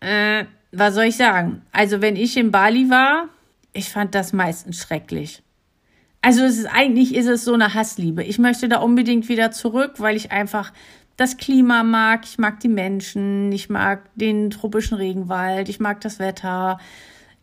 äh, 0.00 0.44
was 0.72 0.94
soll 0.94 1.04
ich 1.04 1.16
sagen? 1.16 1.62
Also 1.72 2.00
wenn 2.00 2.16
ich 2.16 2.36
in 2.36 2.50
Bali 2.50 2.90
war, 2.90 3.28
ich 3.72 3.90
fand 3.90 4.14
das 4.14 4.32
meistens 4.32 4.78
schrecklich. 4.78 5.42
Also 6.20 6.42
es 6.42 6.58
ist 6.58 6.66
eigentlich 6.66 7.14
ist 7.14 7.26
es 7.26 7.44
so 7.44 7.54
eine 7.54 7.74
Hassliebe. 7.74 8.24
Ich 8.24 8.38
möchte 8.38 8.68
da 8.68 8.78
unbedingt 8.78 9.28
wieder 9.28 9.50
zurück, 9.50 9.94
weil 9.98 10.16
ich 10.16 10.32
einfach 10.32 10.72
das 11.16 11.36
Klima 11.36 11.84
mag, 11.84 12.24
ich 12.24 12.38
mag 12.38 12.60
die 12.60 12.68
Menschen, 12.68 13.52
ich 13.52 13.70
mag 13.70 14.08
den 14.16 14.50
tropischen 14.50 14.96
Regenwald, 14.96 15.68
ich 15.68 15.78
mag 15.80 16.00
das 16.00 16.18
Wetter, 16.18 16.78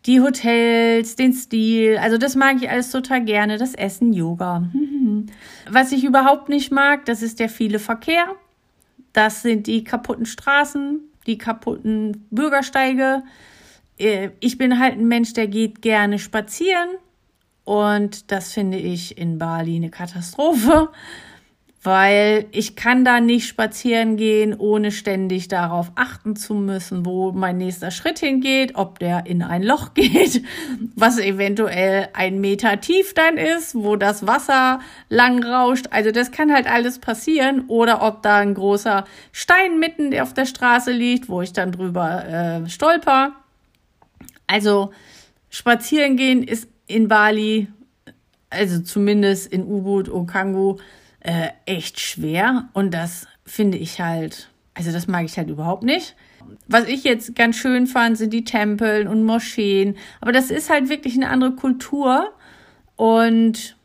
die 0.06 0.20
Hotels, 0.20 1.16
den 1.16 1.32
Stil. 1.32 1.98
Also 1.98 2.18
das 2.18 2.34
mag 2.34 2.56
ich 2.60 2.70
alles 2.70 2.90
total 2.90 3.24
gerne, 3.24 3.58
das 3.58 3.74
Essen, 3.74 4.12
Yoga. 4.12 4.68
Was 5.70 5.92
ich 5.92 6.04
überhaupt 6.04 6.48
nicht 6.48 6.72
mag, 6.72 7.04
das 7.04 7.22
ist 7.22 7.38
der 7.38 7.48
viele 7.48 7.78
Verkehr. 7.78 8.26
Das 9.12 9.42
sind 9.42 9.66
die 9.66 9.84
kaputten 9.84 10.26
Straßen, 10.26 11.00
die 11.26 11.38
kaputten 11.38 12.26
Bürgersteige. 12.30 13.22
Äh, 13.98 14.30
ich 14.40 14.58
bin 14.58 14.78
halt 14.78 14.94
ein 14.94 15.06
Mensch, 15.06 15.34
der 15.34 15.46
geht 15.46 15.82
gerne 15.82 16.18
spazieren. 16.18 16.88
Und 17.64 18.32
das 18.32 18.52
finde 18.52 18.78
ich 18.78 19.18
in 19.18 19.38
Bali 19.38 19.76
eine 19.76 19.90
Katastrophe 19.90 20.88
weil 21.84 22.46
ich 22.52 22.76
kann 22.76 23.04
da 23.04 23.20
nicht 23.20 23.48
spazieren 23.48 24.16
gehen, 24.16 24.54
ohne 24.56 24.92
ständig 24.92 25.48
darauf 25.48 25.90
achten 25.96 26.36
zu 26.36 26.54
müssen, 26.54 27.04
wo 27.04 27.32
mein 27.32 27.58
nächster 27.58 27.90
Schritt 27.90 28.20
hingeht, 28.20 28.76
ob 28.76 29.00
der 29.00 29.26
in 29.26 29.42
ein 29.42 29.64
Loch 29.64 29.92
geht, 29.94 30.44
was 30.94 31.18
eventuell 31.18 32.08
ein 32.12 32.40
Meter 32.40 32.80
tief 32.80 33.14
dann 33.14 33.36
ist, 33.36 33.74
wo 33.74 33.96
das 33.96 34.28
Wasser 34.28 34.78
lang 35.08 35.42
rauscht. 35.42 35.86
Also 35.90 36.12
das 36.12 36.30
kann 36.30 36.52
halt 36.52 36.68
alles 36.70 37.00
passieren 37.00 37.64
oder 37.66 38.02
ob 38.02 38.22
da 38.22 38.36
ein 38.36 38.54
großer 38.54 39.04
Stein 39.32 39.80
mitten 39.80 40.16
auf 40.20 40.34
der 40.34 40.46
Straße 40.46 40.92
liegt, 40.92 41.28
wo 41.28 41.42
ich 41.42 41.52
dann 41.52 41.72
drüber 41.72 42.24
äh, 42.64 42.68
stolper. 42.70 43.32
Also 44.46 44.92
spazieren 45.50 46.16
gehen 46.16 46.44
ist 46.44 46.68
in 46.86 47.08
Bali, 47.08 47.66
also 48.50 48.80
zumindest 48.82 49.52
in 49.52 49.64
Ubud, 49.64 50.08
Okangu, 50.08 50.78
äh, 51.22 51.48
echt 51.66 52.00
schwer 52.00 52.68
und 52.72 52.92
das 52.92 53.26
finde 53.44 53.78
ich 53.78 54.00
halt, 54.00 54.48
also 54.74 54.92
das 54.92 55.06
mag 55.06 55.24
ich 55.24 55.38
halt 55.38 55.48
überhaupt 55.48 55.82
nicht. 55.82 56.16
Was 56.66 56.86
ich 56.86 57.04
jetzt 57.04 57.36
ganz 57.36 57.56
schön 57.56 57.86
fand, 57.86 58.18
sind 58.18 58.32
die 58.32 58.44
Tempel 58.44 59.06
und 59.06 59.24
Moscheen, 59.24 59.96
aber 60.20 60.32
das 60.32 60.50
ist 60.50 60.70
halt 60.70 60.88
wirklich 60.88 61.14
eine 61.14 61.30
andere 61.30 61.52
Kultur 61.52 62.32
und 62.96 63.76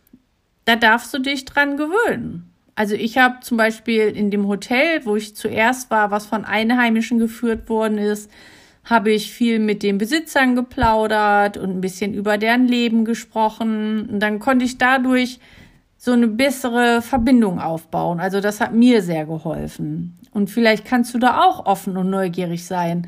da 0.66 0.76
darfst 0.76 1.14
du 1.14 1.20
dich 1.20 1.46
dran 1.46 1.78
gewöhnen. 1.78 2.52
Also 2.76 2.96
ich 2.96 3.18
habe 3.18 3.40
zum 3.42 3.58
Beispiel 3.58 4.10
in 4.10 4.30
dem 4.30 4.48
Hotel, 4.48 5.06
wo 5.06 5.16
ich 5.16 5.36
zuerst 5.36 5.90
war, 5.90 6.12
was 6.12 6.26
von 6.28 6.46
Einheimischen 6.46 7.18
geführt 7.18 7.70
worden 7.70 7.98
ist, 7.98 8.30
habe 8.84 9.12
ich 9.12 9.32
viel 9.32 9.60
mit 9.60 9.84
den 9.84 9.98
Besitzern 9.98 10.56
geplaudert 10.56 11.58
und 11.58 11.72
ein 11.72 11.82
bisschen 11.82 12.14
über 12.14 12.38
deren 12.38 12.68
Leben 12.68 13.04
gesprochen. 13.04 14.08
Und 14.10 14.20
dann 14.20 14.40
konnte 14.40 14.66
ich 14.66 14.78
dadurch 14.78 15.40
so 15.98 16.12
eine 16.12 16.28
bessere 16.28 17.02
Verbindung 17.02 17.60
aufbauen. 17.60 18.20
Also 18.20 18.40
das 18.40 18.62
hat 18.62 18.74
mir 18.74 19.02
sehr 19.02 19.26
geholfen. 19.26 20.18
Und 20.32 20.50
vielleicht 20.50 20.86
kannst 20.86 21.14
du 21.14 21.18
da 21.18 21.42
auch 21.44 21.66
offen 21.66 21.98
und 21.98 22.10
neugierig 22.10 22.66
sein. 22.66 23.08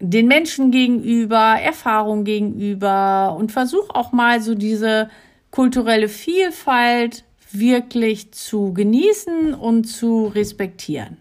Den 0.00 0.26
Menschen 0.26 0.70
gegenüber, 0.70 1.56
Erfahrung 1.60 2.24
gegenüber 2.24 3.36
und 3.38 3.52
versuch 3.52 3.90
auch 3.90 4.12
mal 4.12 4.40
so 4.40 4.54
diese 4.54 5.08
kulturelle 5.50 6.08
Vielfalt 6.08 7.24
wirklich 7.52 8.32
zu 8.32 8.72
genießen 8.72 9.54
und 9.54 9.84
zu 9.84 10.26
respektieren. 10.26 11.16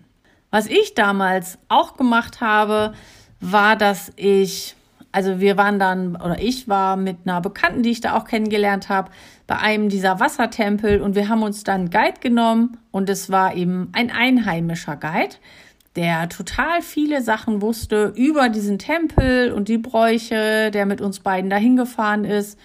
Was 0.51 0.67
ich 0.67 0.93
damals 0.95 1.57
auch 1.69 1.97
gemacht 1.97 2.41
habe, 2.41 2.93
war, 3.39 3.75
dass 3.75 4.11
ich 4.15 4.76
also 5.11 5.39
wir 5.39 5.57
waren 5.57 5.79
dann, 5.79 6.15
oder 6.15 6.39
ich 6.39 6.67
war 6.67 6.97
mit 6.97 7.17
einer 7.25 7.41
Bekannten, 7.41 7.83
die 7.83 7.91
ich 7.91 8.01
da 8.01 8.15
auch 8.15 8.25
kennengelernt 8.25 8.89
habe, 8.89 9.11
bei 9.47 9.57
einem 9.57 9.89
dieser 9.89 10.19
Wassertempel 10.19 11.01
und 11.01 11.15
wir 11.15 11.29
haben 11.29 11.43
uns 11.43 11.63
dann 11.63 11.89
Guide 11.89 12.19
genommen 12.19 12.77
und 12.91 13.09
es 13.09 13.29
war 13.29 13.55
eben 13.55 13.89
ein 13.93 14.11
einheimischer 14.11 14.97
Guide, 14.97 15.35
der 15.95 16.29
total 16.29 16.81
viele 16.81 17.21
Sachen 17.21 17.61
wusste 17.61 18.13
über 18.15 18.49
diesen 18.49 18.77
Tempel 18.77 19.51
und 19.51 19.67
die 19.67 19.79
Bräuche, 19.79 20.69
der 20.71 20.85
mit 20.85 21.01
uns 21.01 21.21
beiden 21.21 21.49
dahin 21.49 21.75
gefahren 21.75 22.23
ist 22.23 22.59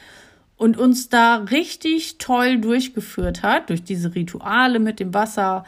und 0.57 0.77
uns 0.77 1.09
da 1.09 1.37
richtig 1.37 2.19
toll 2.19 2.59
durchgeführt 2.59 3.43
hat, 3.43 3.71
durch 3.71 3.83
diese 3.83 4.15
Rituale 4.15 4.79
mit 4.81 5.01
dem 5.01 5.15
Wasser. 5.15 5.65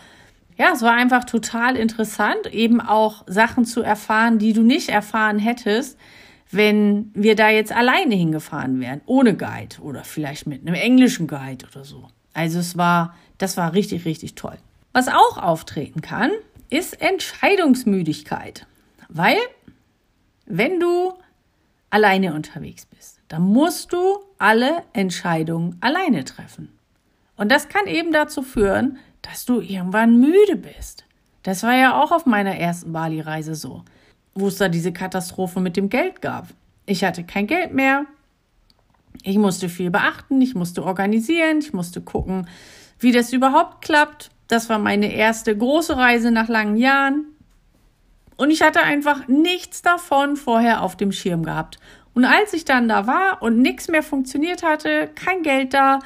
Ja, 0.59 0.73
es 0.73 0.83
war 0.83 0.93
einfach 0.93 1.25
total 1.25 1.77
interessant, 1.77 2.53
eben 2.53 2.81
auch 2.81 3.25
Sachen 3.27 3.65
zu 3.65 3.83
erfahren, 3.83 4.39
die 4.39 4.53
du 4.53 4.63
nicht 4.63 4.91
erfahren 4.91 5.39
hättest, 5.39 5.99
wenn 6.55 7.11
wir 7.15 7.37
da 7.37 7.51
jetzt 7.51 7.73
alleine 7.73 8.15
hingefahren 8.15 8.81
wären, 8.81 9.01
ohne 9.07 9.37
Guide 9.37 9.81
oder 9.81 10.05
vielleicht 10.05 10.47
mit 10.47 10.63
einem 10.63 10.75
englischen 10.75 11.27
Guide 11.27 11.67
oder 11.71 11.85
so. 11.85 12.09
Also 12.33 12.59
es 12.59 12.77
war, 12.77 13.15
das 13.39 13.57
war 13.57 13.73
richtig, 13.73 14.05
richtig 14.05 14.35
toll. 14.35 14.57
Was 14.93 15.09
auch 15.09 15.39
auftreten 15.39 16.01
kann, 16.01 16.31
ist 16.71 17.01
Entscheidungsmüdigkeit. 17.01 18.67
Weil, 19.09 19.37
wenn 20.47 20.81
du 20.81 21.15
alleine 21.91 22.35
unterwegs 22.35 22.87
bist, 22.87 23.21
dann 23.29 23.43
musst 23.43 23.93
du 23.93 24.19
alle 24.39 24.83
Entscheidungen 24.93 25.77
alleine 25.81 26.25
treffen. 26.25 26.69
Und 27.37 27.51
das 27.51 27.69
kann 27.69 27.87
eben 27.87 28.13
dazu 28.13 28.43
führen, 28.43 28.99
dass 29.23 29.45
du 29.45 29.61
irgendwann 29.61 30.21
müde 30.21 30.57
bist. 30.57 31.05
Das 31.43 31.63
war 31.63 31.77
ja 31.77 32.01
auch 32.01 32.13
auf 32.13 32.27
meiner 32.27 32.57
ersten 32.57 32.93
Bali-Reise 32.93 33.55
so 33.55 33.85
wo 34.35 34.49
es 34.49 34.57
da 34.57 34.69
diese 34.69 34.93
Katastrophe 34.93 35.61
mit 35.61 35.77
dem 35.77 35.89
Geld 35.89 36.21
gab. 36.21 36.49
Ich 36.87 37.05
hatte 37.05 37.25
kein 37.25 37.47
Geld 37.47 37.73
mehr. 37.73 38.05
Ich 39.23 39.39
musste 39.39 39.69
viel 39.69 39.91
beachten, 39.91 40.41
ich 40.41 40.55
musste 40.55 40.85
organisieren, 40.85 41.59
ich 41.61 41.73
musste 41.73 42.01
gucken, 42.01 42.49
wie 42.99 43.13
das 43.13 43.33
überhaupt 43.33 43.83
klappt. 43.83 44.31
Das 44.49 44.69
war 44.69 44.79
meine 44.79 45.13
erste 45.13 45.57
große 45.57 45.97
Reise 45.97 46.31
nach 46.31 46.49
langen 46.49 46.77
Jahren. 46.77 47.27
Und 48.37 48.51
ich 48.51 48.63
hatte 48.63 48.83
einfach 48.83 49.29
nichts 49.29 49.83
davon 49.83 50.37
vorher 50.37 50.83
auf 50.83 50.97
dem 50.97 51.13
Schirm 51.13 51.45
gehabt. 51.45 51.79
Und 52.15 52.25
als 52.25 52.53
ich 52.53 52.65
dann 52.65 52.89
da 52.89 53.07
war 53.07 53.43
und 53.43 53.61
nichts 53.61 53.89
mehr 53.89 54.03
funktioniert 54.03 54.63
hatte, 54.63 55.11
kein 55.15 55.43
Geld 55.43 55.75
da, 55.75 56.01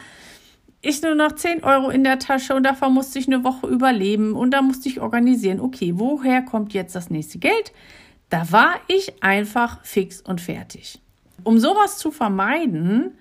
ich 0.80 1.02
nur 1.02 1.14
noch 1.14 1.32
10 1.32 1.64
Euro 1.64 1.90
in 1.90 2.04
der 2.04 2.18
Tasche 2.18 2.54
und 2.54 2.62
davon 2.62 2.94
musste 2.94 3.18
ich 3.18 3.26
eine 3.26 3.42
Woche 3.42 3.66
überleben 3.66 4.35
und 4.35 4.52
da 4.52 4.62
musste 4.62 4.88
ich 4.88 5.00
organisieren, 5.00 5.61
okay, 5.61 5.94
woher 5.97 6.42
kommt 6.42 6.73
jetzt 6.73 6.94
das 6.94 7.11
nächste 7.11 7.38
Geld? 7.38 7.73
Da 8.30 8.52
war 8.52 8.75
ich 8.88 9.23
einfach 9.23 9.85
fix 9.85 10.20
und 10.20 10.40
fertig. 10.40 11.00
Um 11.44 11.58
sowas 11.58 11.99
zu 11.99 12.11
vermeiden, 12.11 13.12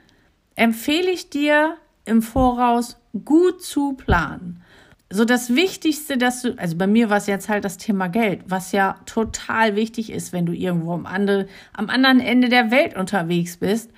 empfehle 0.56 1.12
ich 1.12 1.30
dir 1.30 1.78
im 2.06 2.22
Voraus 2.22 2.98
gut 3.26 3.64
zu 3.64 3.94
planen. 3.94 4.64
So 5.10 5.24
das 5.24 5.56
Wichtigste, 5.56 6.18
dass 6.18 6.42
du, 6.42 6.58
also 6.58 6.76
bei 6.76 6.88
mir 6.88 7.10
war 7.10 7.18
es 7.18 7.28
jetzt 7.28 7.48
halt 7.48 7.64
das 7.64 7.78
Thema 7.78 8.08
Geld, 8.08 8.42
was 8.48 8.74
ja 8.74 8.98
total 9.06 9.78
wichtig 9.78 10.12
ist, 10.12 10.34
wenn 10.34 10.46
du 10.46 10.52
irgendwo 10.52 10.94
am, 10.94 11.06
andere, 11.06 11.48
am 11.72 11.90
anderen 11.90 12.20
Ende 12.20 12.50
der 12.50 12.72
Welt 12.72 12.98
unterwegs 12.98 13.58
bist, 13.58 13.90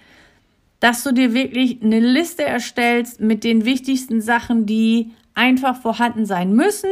dass 0.79 1.03
du 1.03 1.11
dir 1.11 1.33
wirklich 1.33 1.81
eine 1.81 1.99
Liste 1.99 2.43
erstellst 2.43 3.19
mit 3.19 3.43
den 3.43 3.65
wichtigsten 3.65 4.21
Sachen, 4.21 4.67
die 4.67 5.11
einfach 5.33 5.81
vorhanden 5.81 6.25
sein 6.25 6.53
müssen, 6.53 6.91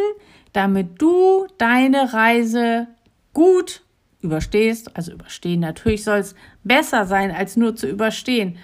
damit 0.51 0.99
du 0.99 1.45
deine 1.59 2.13
Reise 2.13 2.87
gut 3.33 3.83
überstehst, 4.21 4.95
also 4.95 5.11
überstehen, 5.11 5.59
natürlich 5.59 6.03
soll 6.03 6.19
es 6.19 6.35
besser 6.63 7.05
sein, 7.05 7.31
als 7.31 7.55
nur 7.55 7.75
zu 7.75 7.87
überstehen. 7.87 8.57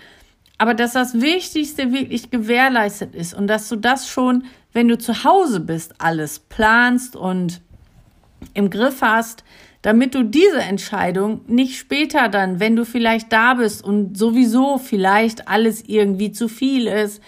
Aber 0.58 0.74
dass 0.74 0.94
das 0.94 1.20
Wichtigste 1.20 1.92
wirklich 1.92 2.32
gewährleistet 2.32 3.16
ist 3.16 3.34
und 3.34 3.48
dass 3.48 3.70
du 3.70 3.76
das 3.76 4.08
schon, 4.08 4.46
wenn 4.72 4.88
du 4.88 4.98
zu 4.98 5.24
Hause 5.24 5.60
bist, 5.60 5.96
alles 6.00 6.40
planst 6.40 7.16
und 7.16 7.62
im 8.54 8.70
Griff 8.70 9.02
hast, 9.02 9.44
damit 9.82 10.16
du 10.16 10.24
diese 10.24 10.62
Entscheidung 10.62 11.42
nicht 11.48 11.78
später 11.78 12.30
dann, 12.30 12.60
wenn 12.60 12.76
du 12.76 12.86
vielleicht 12.86 13.32
da 13.34 13.56
bist 13.56 13.84
und 13.84 14.18
sowieso 14.18 14.78
vielleicht 14.78 15.48
alles 15.48 15.84
irgendwie 15.88 16.32
zu 16.32 16.48
viel 16.48 16.88
ist, 16.88 17.22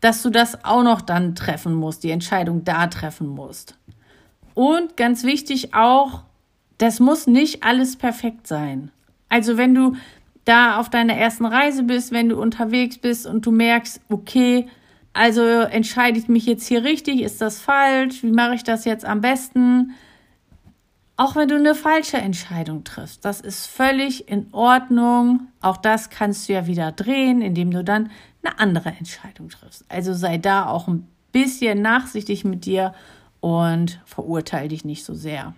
dass 0.00 0.22
du 0.22 0.30
das 0.30 0.64
auch 0.64 0.82
noch 0.82 1.00
dann 1.00 1.34
treffen 1.34 1.74
musst, 1.74 2.04
die 2.04 2.10
Entscheidung 2.10 2.64
da 2.64 2.86
treffen 2.88 3.28
musst. 3.28 3.78
Und 4.54 4.96
ganz 4.96 5.24
wichtig 5.24 5.74
auch, 5.74 6.24
das 6.82 6.98
muss 6.98 7.28
nicht 7.28 7.62
alles 7.62 7.96
perfekt 7.96 8.48
sein. 8.48 8.90
Also 9.28 9.56
wenn 9.56 9.72
du 9.72 9.94
da 10.44 10.80
auf 10.80 10.90
deiner 10.90 11.14
ersten 11.14 11.46
Reise 11.46 11.84
bist, 11.84 12.10
wenn 12.10 12.28
du 12.28 12.40
unterwegs 12.40 12.98
bist 12.98 13.24
und 13.24 13.46
du 13.46 13.52
merkst, 13.52 14.00
okay, 14.08 14.66
also 15.12 15.42
entscheide 15.42 16.18
ich 16.18 16.26
mich 16.26 16.44
jetzt 16.44 16.66
hier 16.66 16.82
richtig, 16.82 17.22
ist 17.22 17.40
das 17.40 17.60
falsch, 17.60 18.24
wie 18.24 18.32
mache 18.32 18.56
ich 18.56 18.64
das 18.64 18.84
jetzt 18.84 19.04
am 19.04 19.20
besten? 19.20 19.92
Auch 21.16 21.36
wenn 21.36 21.46
du 21.46 21.54
eine 21.54 21.76
falsche 21.76 22.16
Entscheidung 22.16 22.82
triffst, 22.82 23.24
das 23.24 23.40
ist 23.40 23.66
völlig 23.66 24.28
in 24.28 24.48
Ordnung. 24.52 25.46
Auch 25.60 25.76
das 25.76 26.10
kannst 26.10 26.48
du 26.48 26.54
ja 26.54 26.66
wieder 26.66 26.90
drehen, 26.90 27.42
indem 27.42 27.70
du 27.70 27.84
dann 27.84 28.10
eine 28.42 28.58
andere 28.58 28.88
Entscheidung 28.88 29.50
triffst. 29.50 29.84
Also 29.88 30.14
sei 30.14 30.36
da 30.36 30.66
auch 30.66 30.88
ein 30.88 31.06
bisschen 31.30 31.80
nachsichtig 31.80 32.44
mit 32.44 32.64
dir 32.64 32.92
und 33.40 34.00
verurteile 34.04 34.68
dich 34.68 34.84
nicht 34.84 35.04
so 35.04 35.14
sehr. 35.14 35.54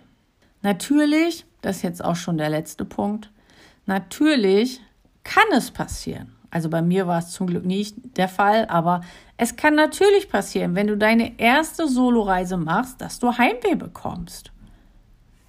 Natürlich, 0.65 1.45
das 1.61 1.75
ist 1.75 1.81
jetzt 1.83 2.03
auch 2.03 2.15
schon 2.15 2.39
der 2.39 2.49
letzte 2.49 2.85
Punkt, 2.85 3.29
natürlich 3.85 4.81
kann 5.23 5.43
es 5.55 5.69
passieren. 5.69 6.33
Also 6.49 6.71
bei 6.71 6.81
mir 6.81 7.05
war 7.05 7.19
es 7.19 7.29
zum 7.29 7.45
Glück 7.45 7.65
nicht 7.65 7.95
der 8.17 8.27
Fall, 8.27 8.65
aber 8.65 9.01
es 9.37 9.57
kann 9.57 9.75
natürlich 9.75 10.27
passieren, 10.27 10.73
wenn 10.73 10.87
du 10.87 10.97
deine 10.97 11.39
erste 11.39 11.87
Soloreise 11.87 12.57
machst, 12.57 12.99
dass 12.99 13.19
du 13.19 13.37
Heimweh 13.37 13.75
bekommst. 13.75 14.51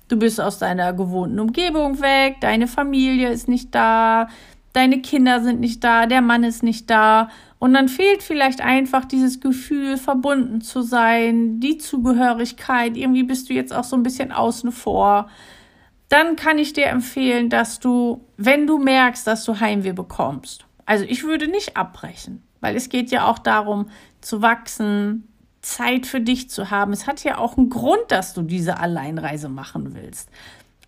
Du 0.09 0.19
bist 0.19 0.39
aus 0.39 0.59
deiner 0.59 0.93
gewohnten 0.93 1.41
Umgebung 1.41 2.03
weg, 2.03 2.37
deine 2.43 2.69
Familie 2.69 3.31
ist 3.31 3.49
nicht 3.49 3.75
da, 3.75 4.29
deine 4.75 5.01
Kinder 5.01 5.41
sind 5.41 5.61
nicht 5.61 5.83
da, 5.83 6.05
der 6.05 6.21
Mann 6.21 6.45
ist 6.45 6.63
nicht 6.63 6.91
da 6.91 7.31
und 7.59 7.73
dann 7.73 7.89
fehlt 7.89 8.23
vielleicht 8.23 8.61
einfach 8.61 9.05
dieses 9.05 9.41
Gefühl, 9.41 9.97
verbunden 9.97 10.61
zu 10.61 10.83
sein, 10.83 11.59
die 11.61 11.79
Zugehörigkeit, 11.79 12.97
irgendwie 12.97 13.23
bist 13.23 13.49
du 13.49 13.55
jetzt 13.55 13.73
auch 13.73 13.85
so 13.85 13.97
ein 13.97 14.03
bisschen 14.03 14.31
außen 14.31 14.73
vor. 14.73 15.31
Dann 16.09 16.37
kann 16.37 16.59
ich 16.59 16.75
dir 16.75 16.87
empfehlen, 16.87 17.49
dass 17.49 17.81
du, 17.81 18.25
wenn 18.37 18.67
du 18.67 18.79
merkst, 18.79 19.27
dass 19.27 19.45
du 19.45 19.59
Heimweh 19.59 19.93
bekommst, 19.93 20.67
also 20.85 21.05
ich 21.05 21.25
würde 21.25 21.49
nicht 21.49 21.77
abbrechen, 21.77 22.43
weil 22.61 22.77
es 22.77 22.89
geht 22.89 23.11
ja 23.11 23.27
auch 23.27 23.39
darum, 23.39 23.89
zu 24.21 24.41
wachsen, 24.43 25.27
Zeit 25.63 26.07
für 26.07 26.21
dich 26.21 26.49
zu 26.49 26.71
haben. 26.71 26.93
Es 26.93 27.09
hat 27.09 27.25
ja 27.25 27.39
auch 27.39 27.57
einen 27.57 27.71
Grund, 27.71 28.05
dass 28.09 28.35
du 28.35 28.43
diese 28.43 28.79
Alleinreise 28.79 29.49
machen 29.49 29.95
willst. 29.95 30.31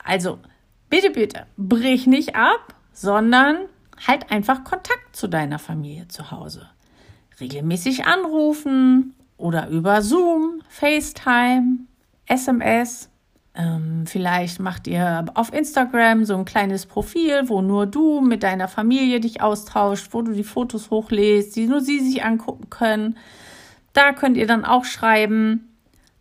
Also 0.05 0.39
bitte, 0.89 1.11
bitte, 1.11 1.47
brich 1.57 2.07
nicht 2.07 2.37
ab, 2.37 2.75
sondern 2.93 3.57
halt 4.07 4.31
einfach 4.31 4.65
Kontakt 4.65 5.15
zu 5.15 5.29
deiner 5.29 5.59
Familie 5.59 6.09
zu 6.09 6.31
Hause. 6.31 6.69
Regelmäßig 7.41 8.07
anrufen 8.07 9.15
oder 9.37 9.69
über 9.69 10.03
Zoom, 10.03 10.63
FaceTime, 10.69 11.79
SMS. 12.27 13.09
Ähm, 13.55 14.05
vielleicht 14.07 14.61
macht 14.61 14.87
ihr 14.87 15.25
auf 15.35 15.53
Instagram 15.53 16.25
so 16.25 16.37
ein 16.37 16.45
kleines 16.45 16.87
Profil, 16.87 17.49
wo 17.49 17.61
nur 17.61 17.87
du 17.87 18.21
mit 18.21 18.43
deiner 18.43 18.69
Familie 18.69 19.21
dich 19.21 19.41
austauscht, 19.41 20.09
wo 20.13 20.23
du 20.23 20.33
die 20.33 20.45
Fotos 20.45 20.91
hochlädst, 20.91 21.57
die 21.57 21.67
nur 21.67 21.81
sie 21.81 22.01
sich 22.01 22.25
angucken 22.25 22.71
können. 22.71 23.17
Da 23.93 24.13
könnt 24.13 24.37
ihr 24.37 24.47
dann 24.47 24.65
auch 24.65 24.85
schreiben. 24.85 25.75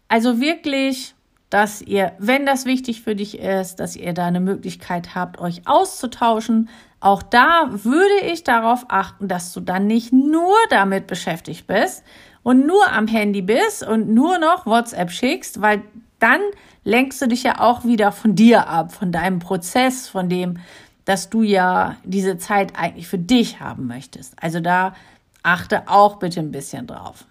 Also 0.08 0.40
wirklich, 0.40 1.14
dass 1.50 1.82
ihr, 1.82 2.14
wenn 2.20 2.46
das 2.46 2.66
wichtig 2.66 3.02
für 3.02 3.16
dich 3.16 3.40
ist, 3.40 3.80
dass 3.80 3.96
ihr 3.96 4.14
da 4.14 4.26
eine 4.26 4.42
Möglichkeit 4.42 5.16
habt, 5.16 5.40
euch 5.40 5.62
auszutauschen, 5.66 6.70
auch 7.00 7.24
da 7.24 7.70
würde 7.72 8.26
ich 8.26 8.44
darauf 8.44 8.86
achten, 8.90 9.28
dass 9.28 9.54
du 9.54 9.62
dann 9.62 9.88
nicht 9.88 10.12
nur 10.12 10.56
damit 10.70 11.08
beschäftigt 11.08 11.68
bist 11.68 12.04
und 12.44 12.66
nur 12.66 12.92
am 12.92 13.08
Handy 13.08 13.42
bist 13.42 13.84
und 13.84 14.10
nur 14.10 14.40
noch 14.40 14.66
WhatsApp 14.66 15.12
schickst, 15.12 15.62
weil 15.62 15.84
dann 16.20 16.42
lenkst 16.84 17.22
du 17.22 17.28
dich 17.28 17.44
ja 17.44 17.60
auch 17.60 17.86
wieder 17.86 18.12
von 18.12 18.36
dir 18.36 18.68
ab, 18.68 18.94
von 18.94 19.12
deinem 19.12 19.40
Prozess, 19.40 20.08
von 20.08 20.30
dem, 20.30 20.58
dass 21.06 21.30
du 21.30 21.44
ja 21.44 21.96
diese 22.04 22.38
Zeit 22.38 22.78
eigentlich 22.78 23.08
für 23.08 23.20
dich 23.20 23.60
haben 23.60 23.88
möchtest. 23.88 24.34
Also 24.42 24.60
da 24.60 24.96
achte 25.44 25.88
auch 25.88 26.18
bitte 26.18 26.40
ein 26.40 26.52
bisschen 26.52 26.88
drauf. 26.88 27.26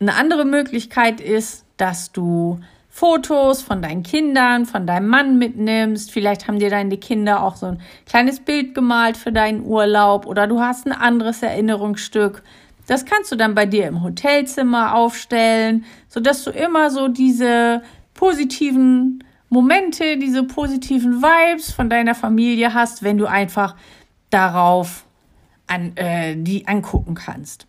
Eine 0.00 0.16
andere 0.16 0.44
Möglichkeit 0.44 1.20
ist, 1.20 1.64
dass 1.76 2.12
du 2.12 2.60
Fotos 2.96 3.60
von 3.60 3.82
deinen 3.82 4.04
Kindern, 4.04 4.66
von 4.66 4.86
deinem 4.86 5.08
Mann 5.08 5.36
mitnimmst. 5.36 6.12
Vielleicht 6.12 6.46
haben 6.46 6.60
dir 6.60 6.70
deine 6.70 6.96
Kinder 6.96 7.42
auch 7.42 7.56
so 7.56 7.66
ein 7.66 7.80
kleines 8.06 8.38
Bild 8.38 8.72
gemalt 8.72 9.16
für 9.16 9.32
deinen 9.32 9.64
Urlaub 9.64 10.26
oder 10.26 10.46
du 10.46 10.60
hast 10.60 10.86
ein 10.86 10.92
anderes 10.92 11.42
Erinnerungsstück. 11.42 12.44
Das 12.86 13.04
kannst 13.04 13.32
du 13.32 13.36
dann 13.36 13.56
bei 13.56 13.66
dir 13.66 13.88
im 13.88 14.04
Hotelzimmer 14.04 14.94
aufstellen, 14.94 15.84
sodass 16.08 16.44
du 16.44 16.52
immer 16.52 16.88
so 16.88 17.08
diese 17.08 17.82
positiven 18.14 19.24
Momente, 19.48 20.16
diese 20.16 20.44
positiven 20.44 21.20
Vibes 21.20 21.72
von 21.72 21.90
deiner 21.90 22.14
Familie 22.14 22.74
hast, 22.74 23.02
wenn 23.02 23.18
du 23.18 23.26
einfach 23.26 23.74
darauf 24.30 25.04
an, 25.66 25.96
äh, 25.96 26.36
die 26.36 26.68
angucken 26.68 27.16
kannst. 27.16 27.66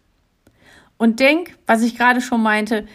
Und 0.98 1.20
denk, 1.20 1.58
was 1.66 1.82
ich 1.82 1.98
gerade 1.98 2.22
schon 2.22 2.44
meinte, 2.44 2.86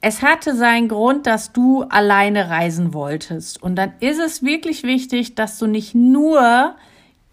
es 0.00 0.22
hatte 0.22 0.56
seinen 0.56 0.88
Grund, 0.88 1.26
dass 1.26 1.52
du 1.52 1.82
alleine 1.82 2.48
reisen 2.48 2.94
wolltest. 2.94 3.62
Und 3.62 3.76
dann 3.76 3.92
ist 4.00 4.18
es 4.18 4.42
wirklich 4.42 4.82
wichtig, 4.82 5.34
dass 5.34 5.58
du 5.58 5.66
nicht 5.66 5.94
nur 5.94 6.74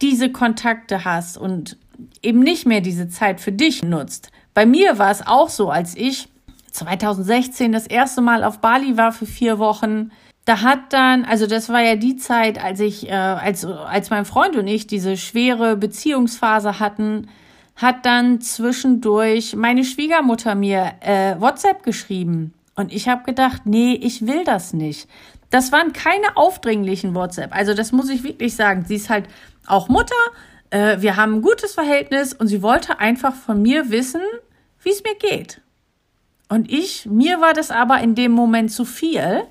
diese 0.01 0.31
Kontakte 0.31 1.05
hast 1.05 1.37
und 1.37 1.77
eben 2.21 2.39
nicht 2.39 2.65
mehr 2.65 2.81
diese 2.81 3.07
Zeit 3.07 3.39
für 3.39 3.51
dich 3.51 3.83
nutzt. 3.83 4.31
Bei 4.53 4.65
mir 4.65 4.99
war 4.99 5.11
es 5.11 5.25
auch 5.25 5.49
so, 5.49 5.69
als 5.69 5.95
ich 5.95 6.29
2016 6.71 7.71
das 7.71 7.87
erste 7.87 8.21
Mal 8.21 8.43
auf 8.43 8.59
Bali 8.59 8.97
war 8.97 9.11
für 9.11 9.25
vier 9.25 9.59
Wochen. 9.59 10.11
Da 10.45 10.61
hat 10.61 10.91
dann, 10.93 11.25
also 11.25 11.47
das 11.47 11.69
war 11.69 11.81
ja 11.81 11.95
die 11.95 12.17
Zeit, 12.17 12.63
als 12.63 12.79
ich, 12.79 13.09
äh, 13.09 13.13
als, 13.13 13.65
als 13.65 14.09
mein 14.09 14.25
Freund 14.25 14.55
und 14.55 14.67
ich 14.67 14.87
diese 14.87 15.17
schwere 15.17 15.77
Beziehungsphase 15.77 16.79
hatten, 16.79 17.27
hat 17.75 18.05
dann 18.05 18.41
zwischendurch 18.41 19.55
meine 19.55 19.83
Schwiegermutter 19.83 20.55
mir 20.55 20.93
äh, 21.01 21.39
WhatsApp 21.39 21.83
geschrieben 21.83 22.53
und 22.77 22.93
ich 22.93 23.09
habe 23.09 23.23
gedacht, 23.23 23.63
nee, 23.65 23.93
ich 23.95 24.27
will 24.27 24.43
das 24.43 24.71
nicht. 24.71 25.09
Das 25.49 25.71
waren 25.71 25.93
keine 25.93 26.37
aufdringlichen 26.37 27.15
WhatsApp. 27.15 27.53
Also 27.53 27.73
das 27.73 27.91
muss 27.91 28.09
ich 28.09 28.23
wirklich 28.23 28.55
sagen. 28.55 28.85
Sie 28.87 28.95
ist 28.95 29.09
halt 29.09 29.25
auch 29.65 29.89
Mutter. 29.89 30.15
Äh, 30.69 31.01
wir 31.01 31.15
haben 31.15 31.35
ein 31.35 31.41
gutes 31.41 31.73
Verhältnis 31.73 32.33
und 32.33 32.47
sie 32.47 32.61
wollte 32.61 32.99
einfach 32.99 33.33
von 33.33 33.63
mir 33.63 33.89
wissen, 33.89 34.21
wie 34.83 34.91
es 34.91 35.01
mir 35.03 35.15
geht. 35.15 35.59
Und 36.49 36.71
ich, 36.71 37.07
mir 37.07 37.41
war 37.41 37.53
das 37.53 37.71
aber 37.71 37.99
in 37.99 38.13
dem 38.13 38.31
Moment 38.31 38.71
zu 38.71 38.85
viel. 38.85 39.43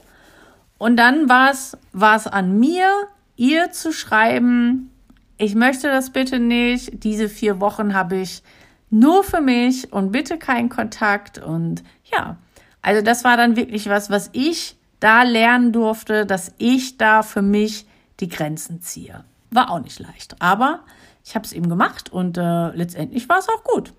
Und 0.79 0.97
dann 0.97 1.29
war 1.29 1.51
es, 1.51 1.77
war 1.93 2.15
es 2.15 2.29
an 2.29 2.61
mir, 2.61 2.89
ihr 3.35 3.73
zu 3.73 3.93
schreiben, 3.93 4.93
ich 5.37 5.57
möchte 5.57 5.89
das 5.89 6.11
bitte 6.11 6.39
nicht. 6.39 7.03
Diese 7.03 7.29
vier 7.29 7.61
Wochen 7.61 7.93
habe 7.93 8.19
ich 8.19 8.45
nur 8.89 9.25
für 9.25 9.41
mich 9.41 9.93
und 9.93 10.13
bitte 10.13 10.39
keinen 10.39 10.69
Kontakt. 10.69 11.39
Und 11.39 11.83
ja, 12.05 12.39
also 12.87 13.03
das 13.03 13.25
war 13.25 13.37
dann 13.37 13.57
wirklich 13.57 13.89
was, 13.89 14.11
was 14.11 14.31
ich 14.33 14.77
da 15.01 15.25
lernen 15.25 15.73
durfte, 15.73 16.25
dass 16.25 16.55
ich 16.59 16.97
da 16.97 17.25
für 17.25 17.43
mich 17.43 17.85
die 18.21 18.29
Grenzen 18.29 18.81
ziehe. 18.81 19.25
War 19.51 19.73
auch 19.73 19.81
nicht 19.81 19.99
leicht, 19.99 20.37
aber 20.39 20.85
ich 21.25 21.35
habe 21.35 21.45
es 21.45 21.53
eben 21.53 21.69
gemacht 21.69 22.13
und 22.13 22.39
äh, 22.39 22.69
letztendlich 22.77 23.29
war 23.29 23.41
es 23.41 23.49
auch 23.49 23.65
gut. 23.65 23.93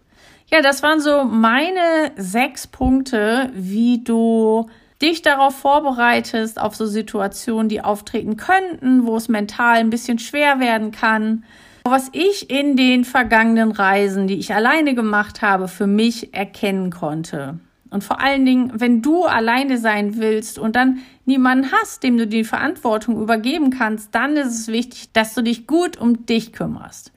Ja, 0.50 0.62
das 0.62 0.84
waren 0.84 1.02
so 1.02 1.26
meine 1.26 2.14
sechs 2.16 2.66
Punkte, 2.66 3.50
wie 3.54 4.06
du 4.06 4.70
dich 5.02 5.22
darauf 5.22 5.58
vorbereitest, 5.58 6.58
auf 6.58 6.74
so 6.74 6.86
Situationen, 6.86 7.68
die 7.68 7.82
auftreten 7.82 8.38
könnten, 8.38 9.06
wo 9.06 9.18
es 9.18 9.28
mental 9.28 9.80
ein 9.80 9.90
bisschen 9.90 10.18
schwer 10.18 10.62
werden 10.62 10.92
kann. 10.92 11.44
Was 11.84 12.08
ich 12.14 12.50
in 12.50 12.78
den 12.78 13.04
vergangenen 13.04 13.74
Reisen, 13.74 14.28
die 14.28 14.38
ich 14.38 14.54
alleine 14.54 14.96
gemacht 14.96 15.42
habe, 15.42 15.68
für 15.68 15.88
mich 15.88 16.34
erkennen 16.34 16.90
konnte. 16.90 17.60
Und 17.90 18.04
vor 18.04 18.22
allen 18.22 18.46
Dingen, 18.46 18.72
wenn 18.76 19.02
du 19.02 19.24
alleine 19.26 19.78
sein 19.78 20.18
willst 20.18 20.60
und 20.60 20.76
dann 20.76 21.00
niemanden 21.26 21.72
hast, 21.72 22.04
dem 22.04 22.18
du 22.18 22.28
die 22.28 22.44
Verantwortung 22.44 23.22
übergeben 23.22 23.70
kannst, 23.70 24.14
dann 24.14 24.36
ist 24.36 24.60
es 24.60 24.68
wichtig, 24.68 25.12
dass 25.14 25.34
du 25.34 25.42
dich 25.42 25.68
gut 25.68 25.98
um 25.98 26.26
dich 26.26 26.54
kümmerst. 26.54 27.12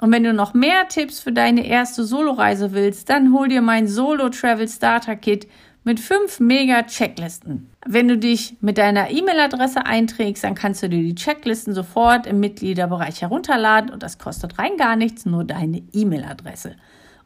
Und 0.00 0.12
wenn 0.12 0.24
du 0.24 0.32
noch 0.32 0.54
mehr 0.54 0.88
Tipps 0.88 1.20
für 1.20 1.32
deine 1.32 1.66
erste 1.66 2.04
Soloreise 2.04 2.72
willst, 2.72 3.10
dann 3.10 3.32
hol 3.32 3.48
dir 3.48 3.60
mein 3.60 3.86
Solo 3.86 4.30
Travel 4.30 4.66
Starter 4.66 5.14
Kit 5.14 5.46
mit 5.84 6.00
fünf 6.00 6.40
mega 6.40 6.82
Checklisten. 6.82 7.70
Wenn 7.86 8.08
du 8.08 8.18
dich 8.18 8.56
mit 8.60 8.78
deiner 8.78 9.10
E-Mail-Adresse 9.10 9.86
einträgst, 9.86 10.44
dann 10.44 10.54
kannst 10.54 10.82
du 10.82 10.88
dir 10.88 11.02
die 11.02 11.14
Checklisten 11.14 11.74
sofort 11.74 12.26
im 12.26 12.40
Mitgliederbereich 12.40 13.22
herunterladen 13.22 13.90
und 13.90 14.02
das 14.02 14.18
kostet 14.18 14.58
rein 14.58 14.76
gar 14.76 14.96
nichts, 14.96 15.24
nur 15.24 15.44
deine 15.44 15.82
E-Mail-Adresse. 15.92 16.76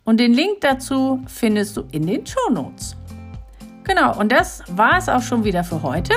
Und 0.04 0.20
den 0.20 0.34
Link 0.34 0.60
dazu 0.60 1.22
findest 1.26 1.76
du 1.76 1.84
in 1.92 2.06
den 2.06 2.26
Show 2.26 2.52
Notes. 2.52 2.96
Genau, 3.84 4.18
und 4.18 4.32
das 4.32 4.62
war 4.68 4.98
es 4.98 5.08
auch 5.08 5.22
schon 5.22 5.44
wieder 5.44 5.64
für 5.64 5.82
heute. 5.82 6.14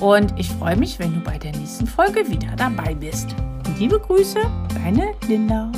Und 0.00 0.38
ich 0.38 0.50
freue 0.50 0.76
mich, 0.76 0.98
wenn 0.98 1.14
du 1.14 1.20
bei 1.20 1.38
der 1.38 1.52
nächsten 1.52 1.86
Folge 1.86 2.28
wieder 2.28 2.54
dabei 2.56 2.94
bist. 2.94 3.34
Liebe 3.78 3.98
Grüße, 3.98 4.40
deine 4.74 5.12
Linda. 5.26 5.70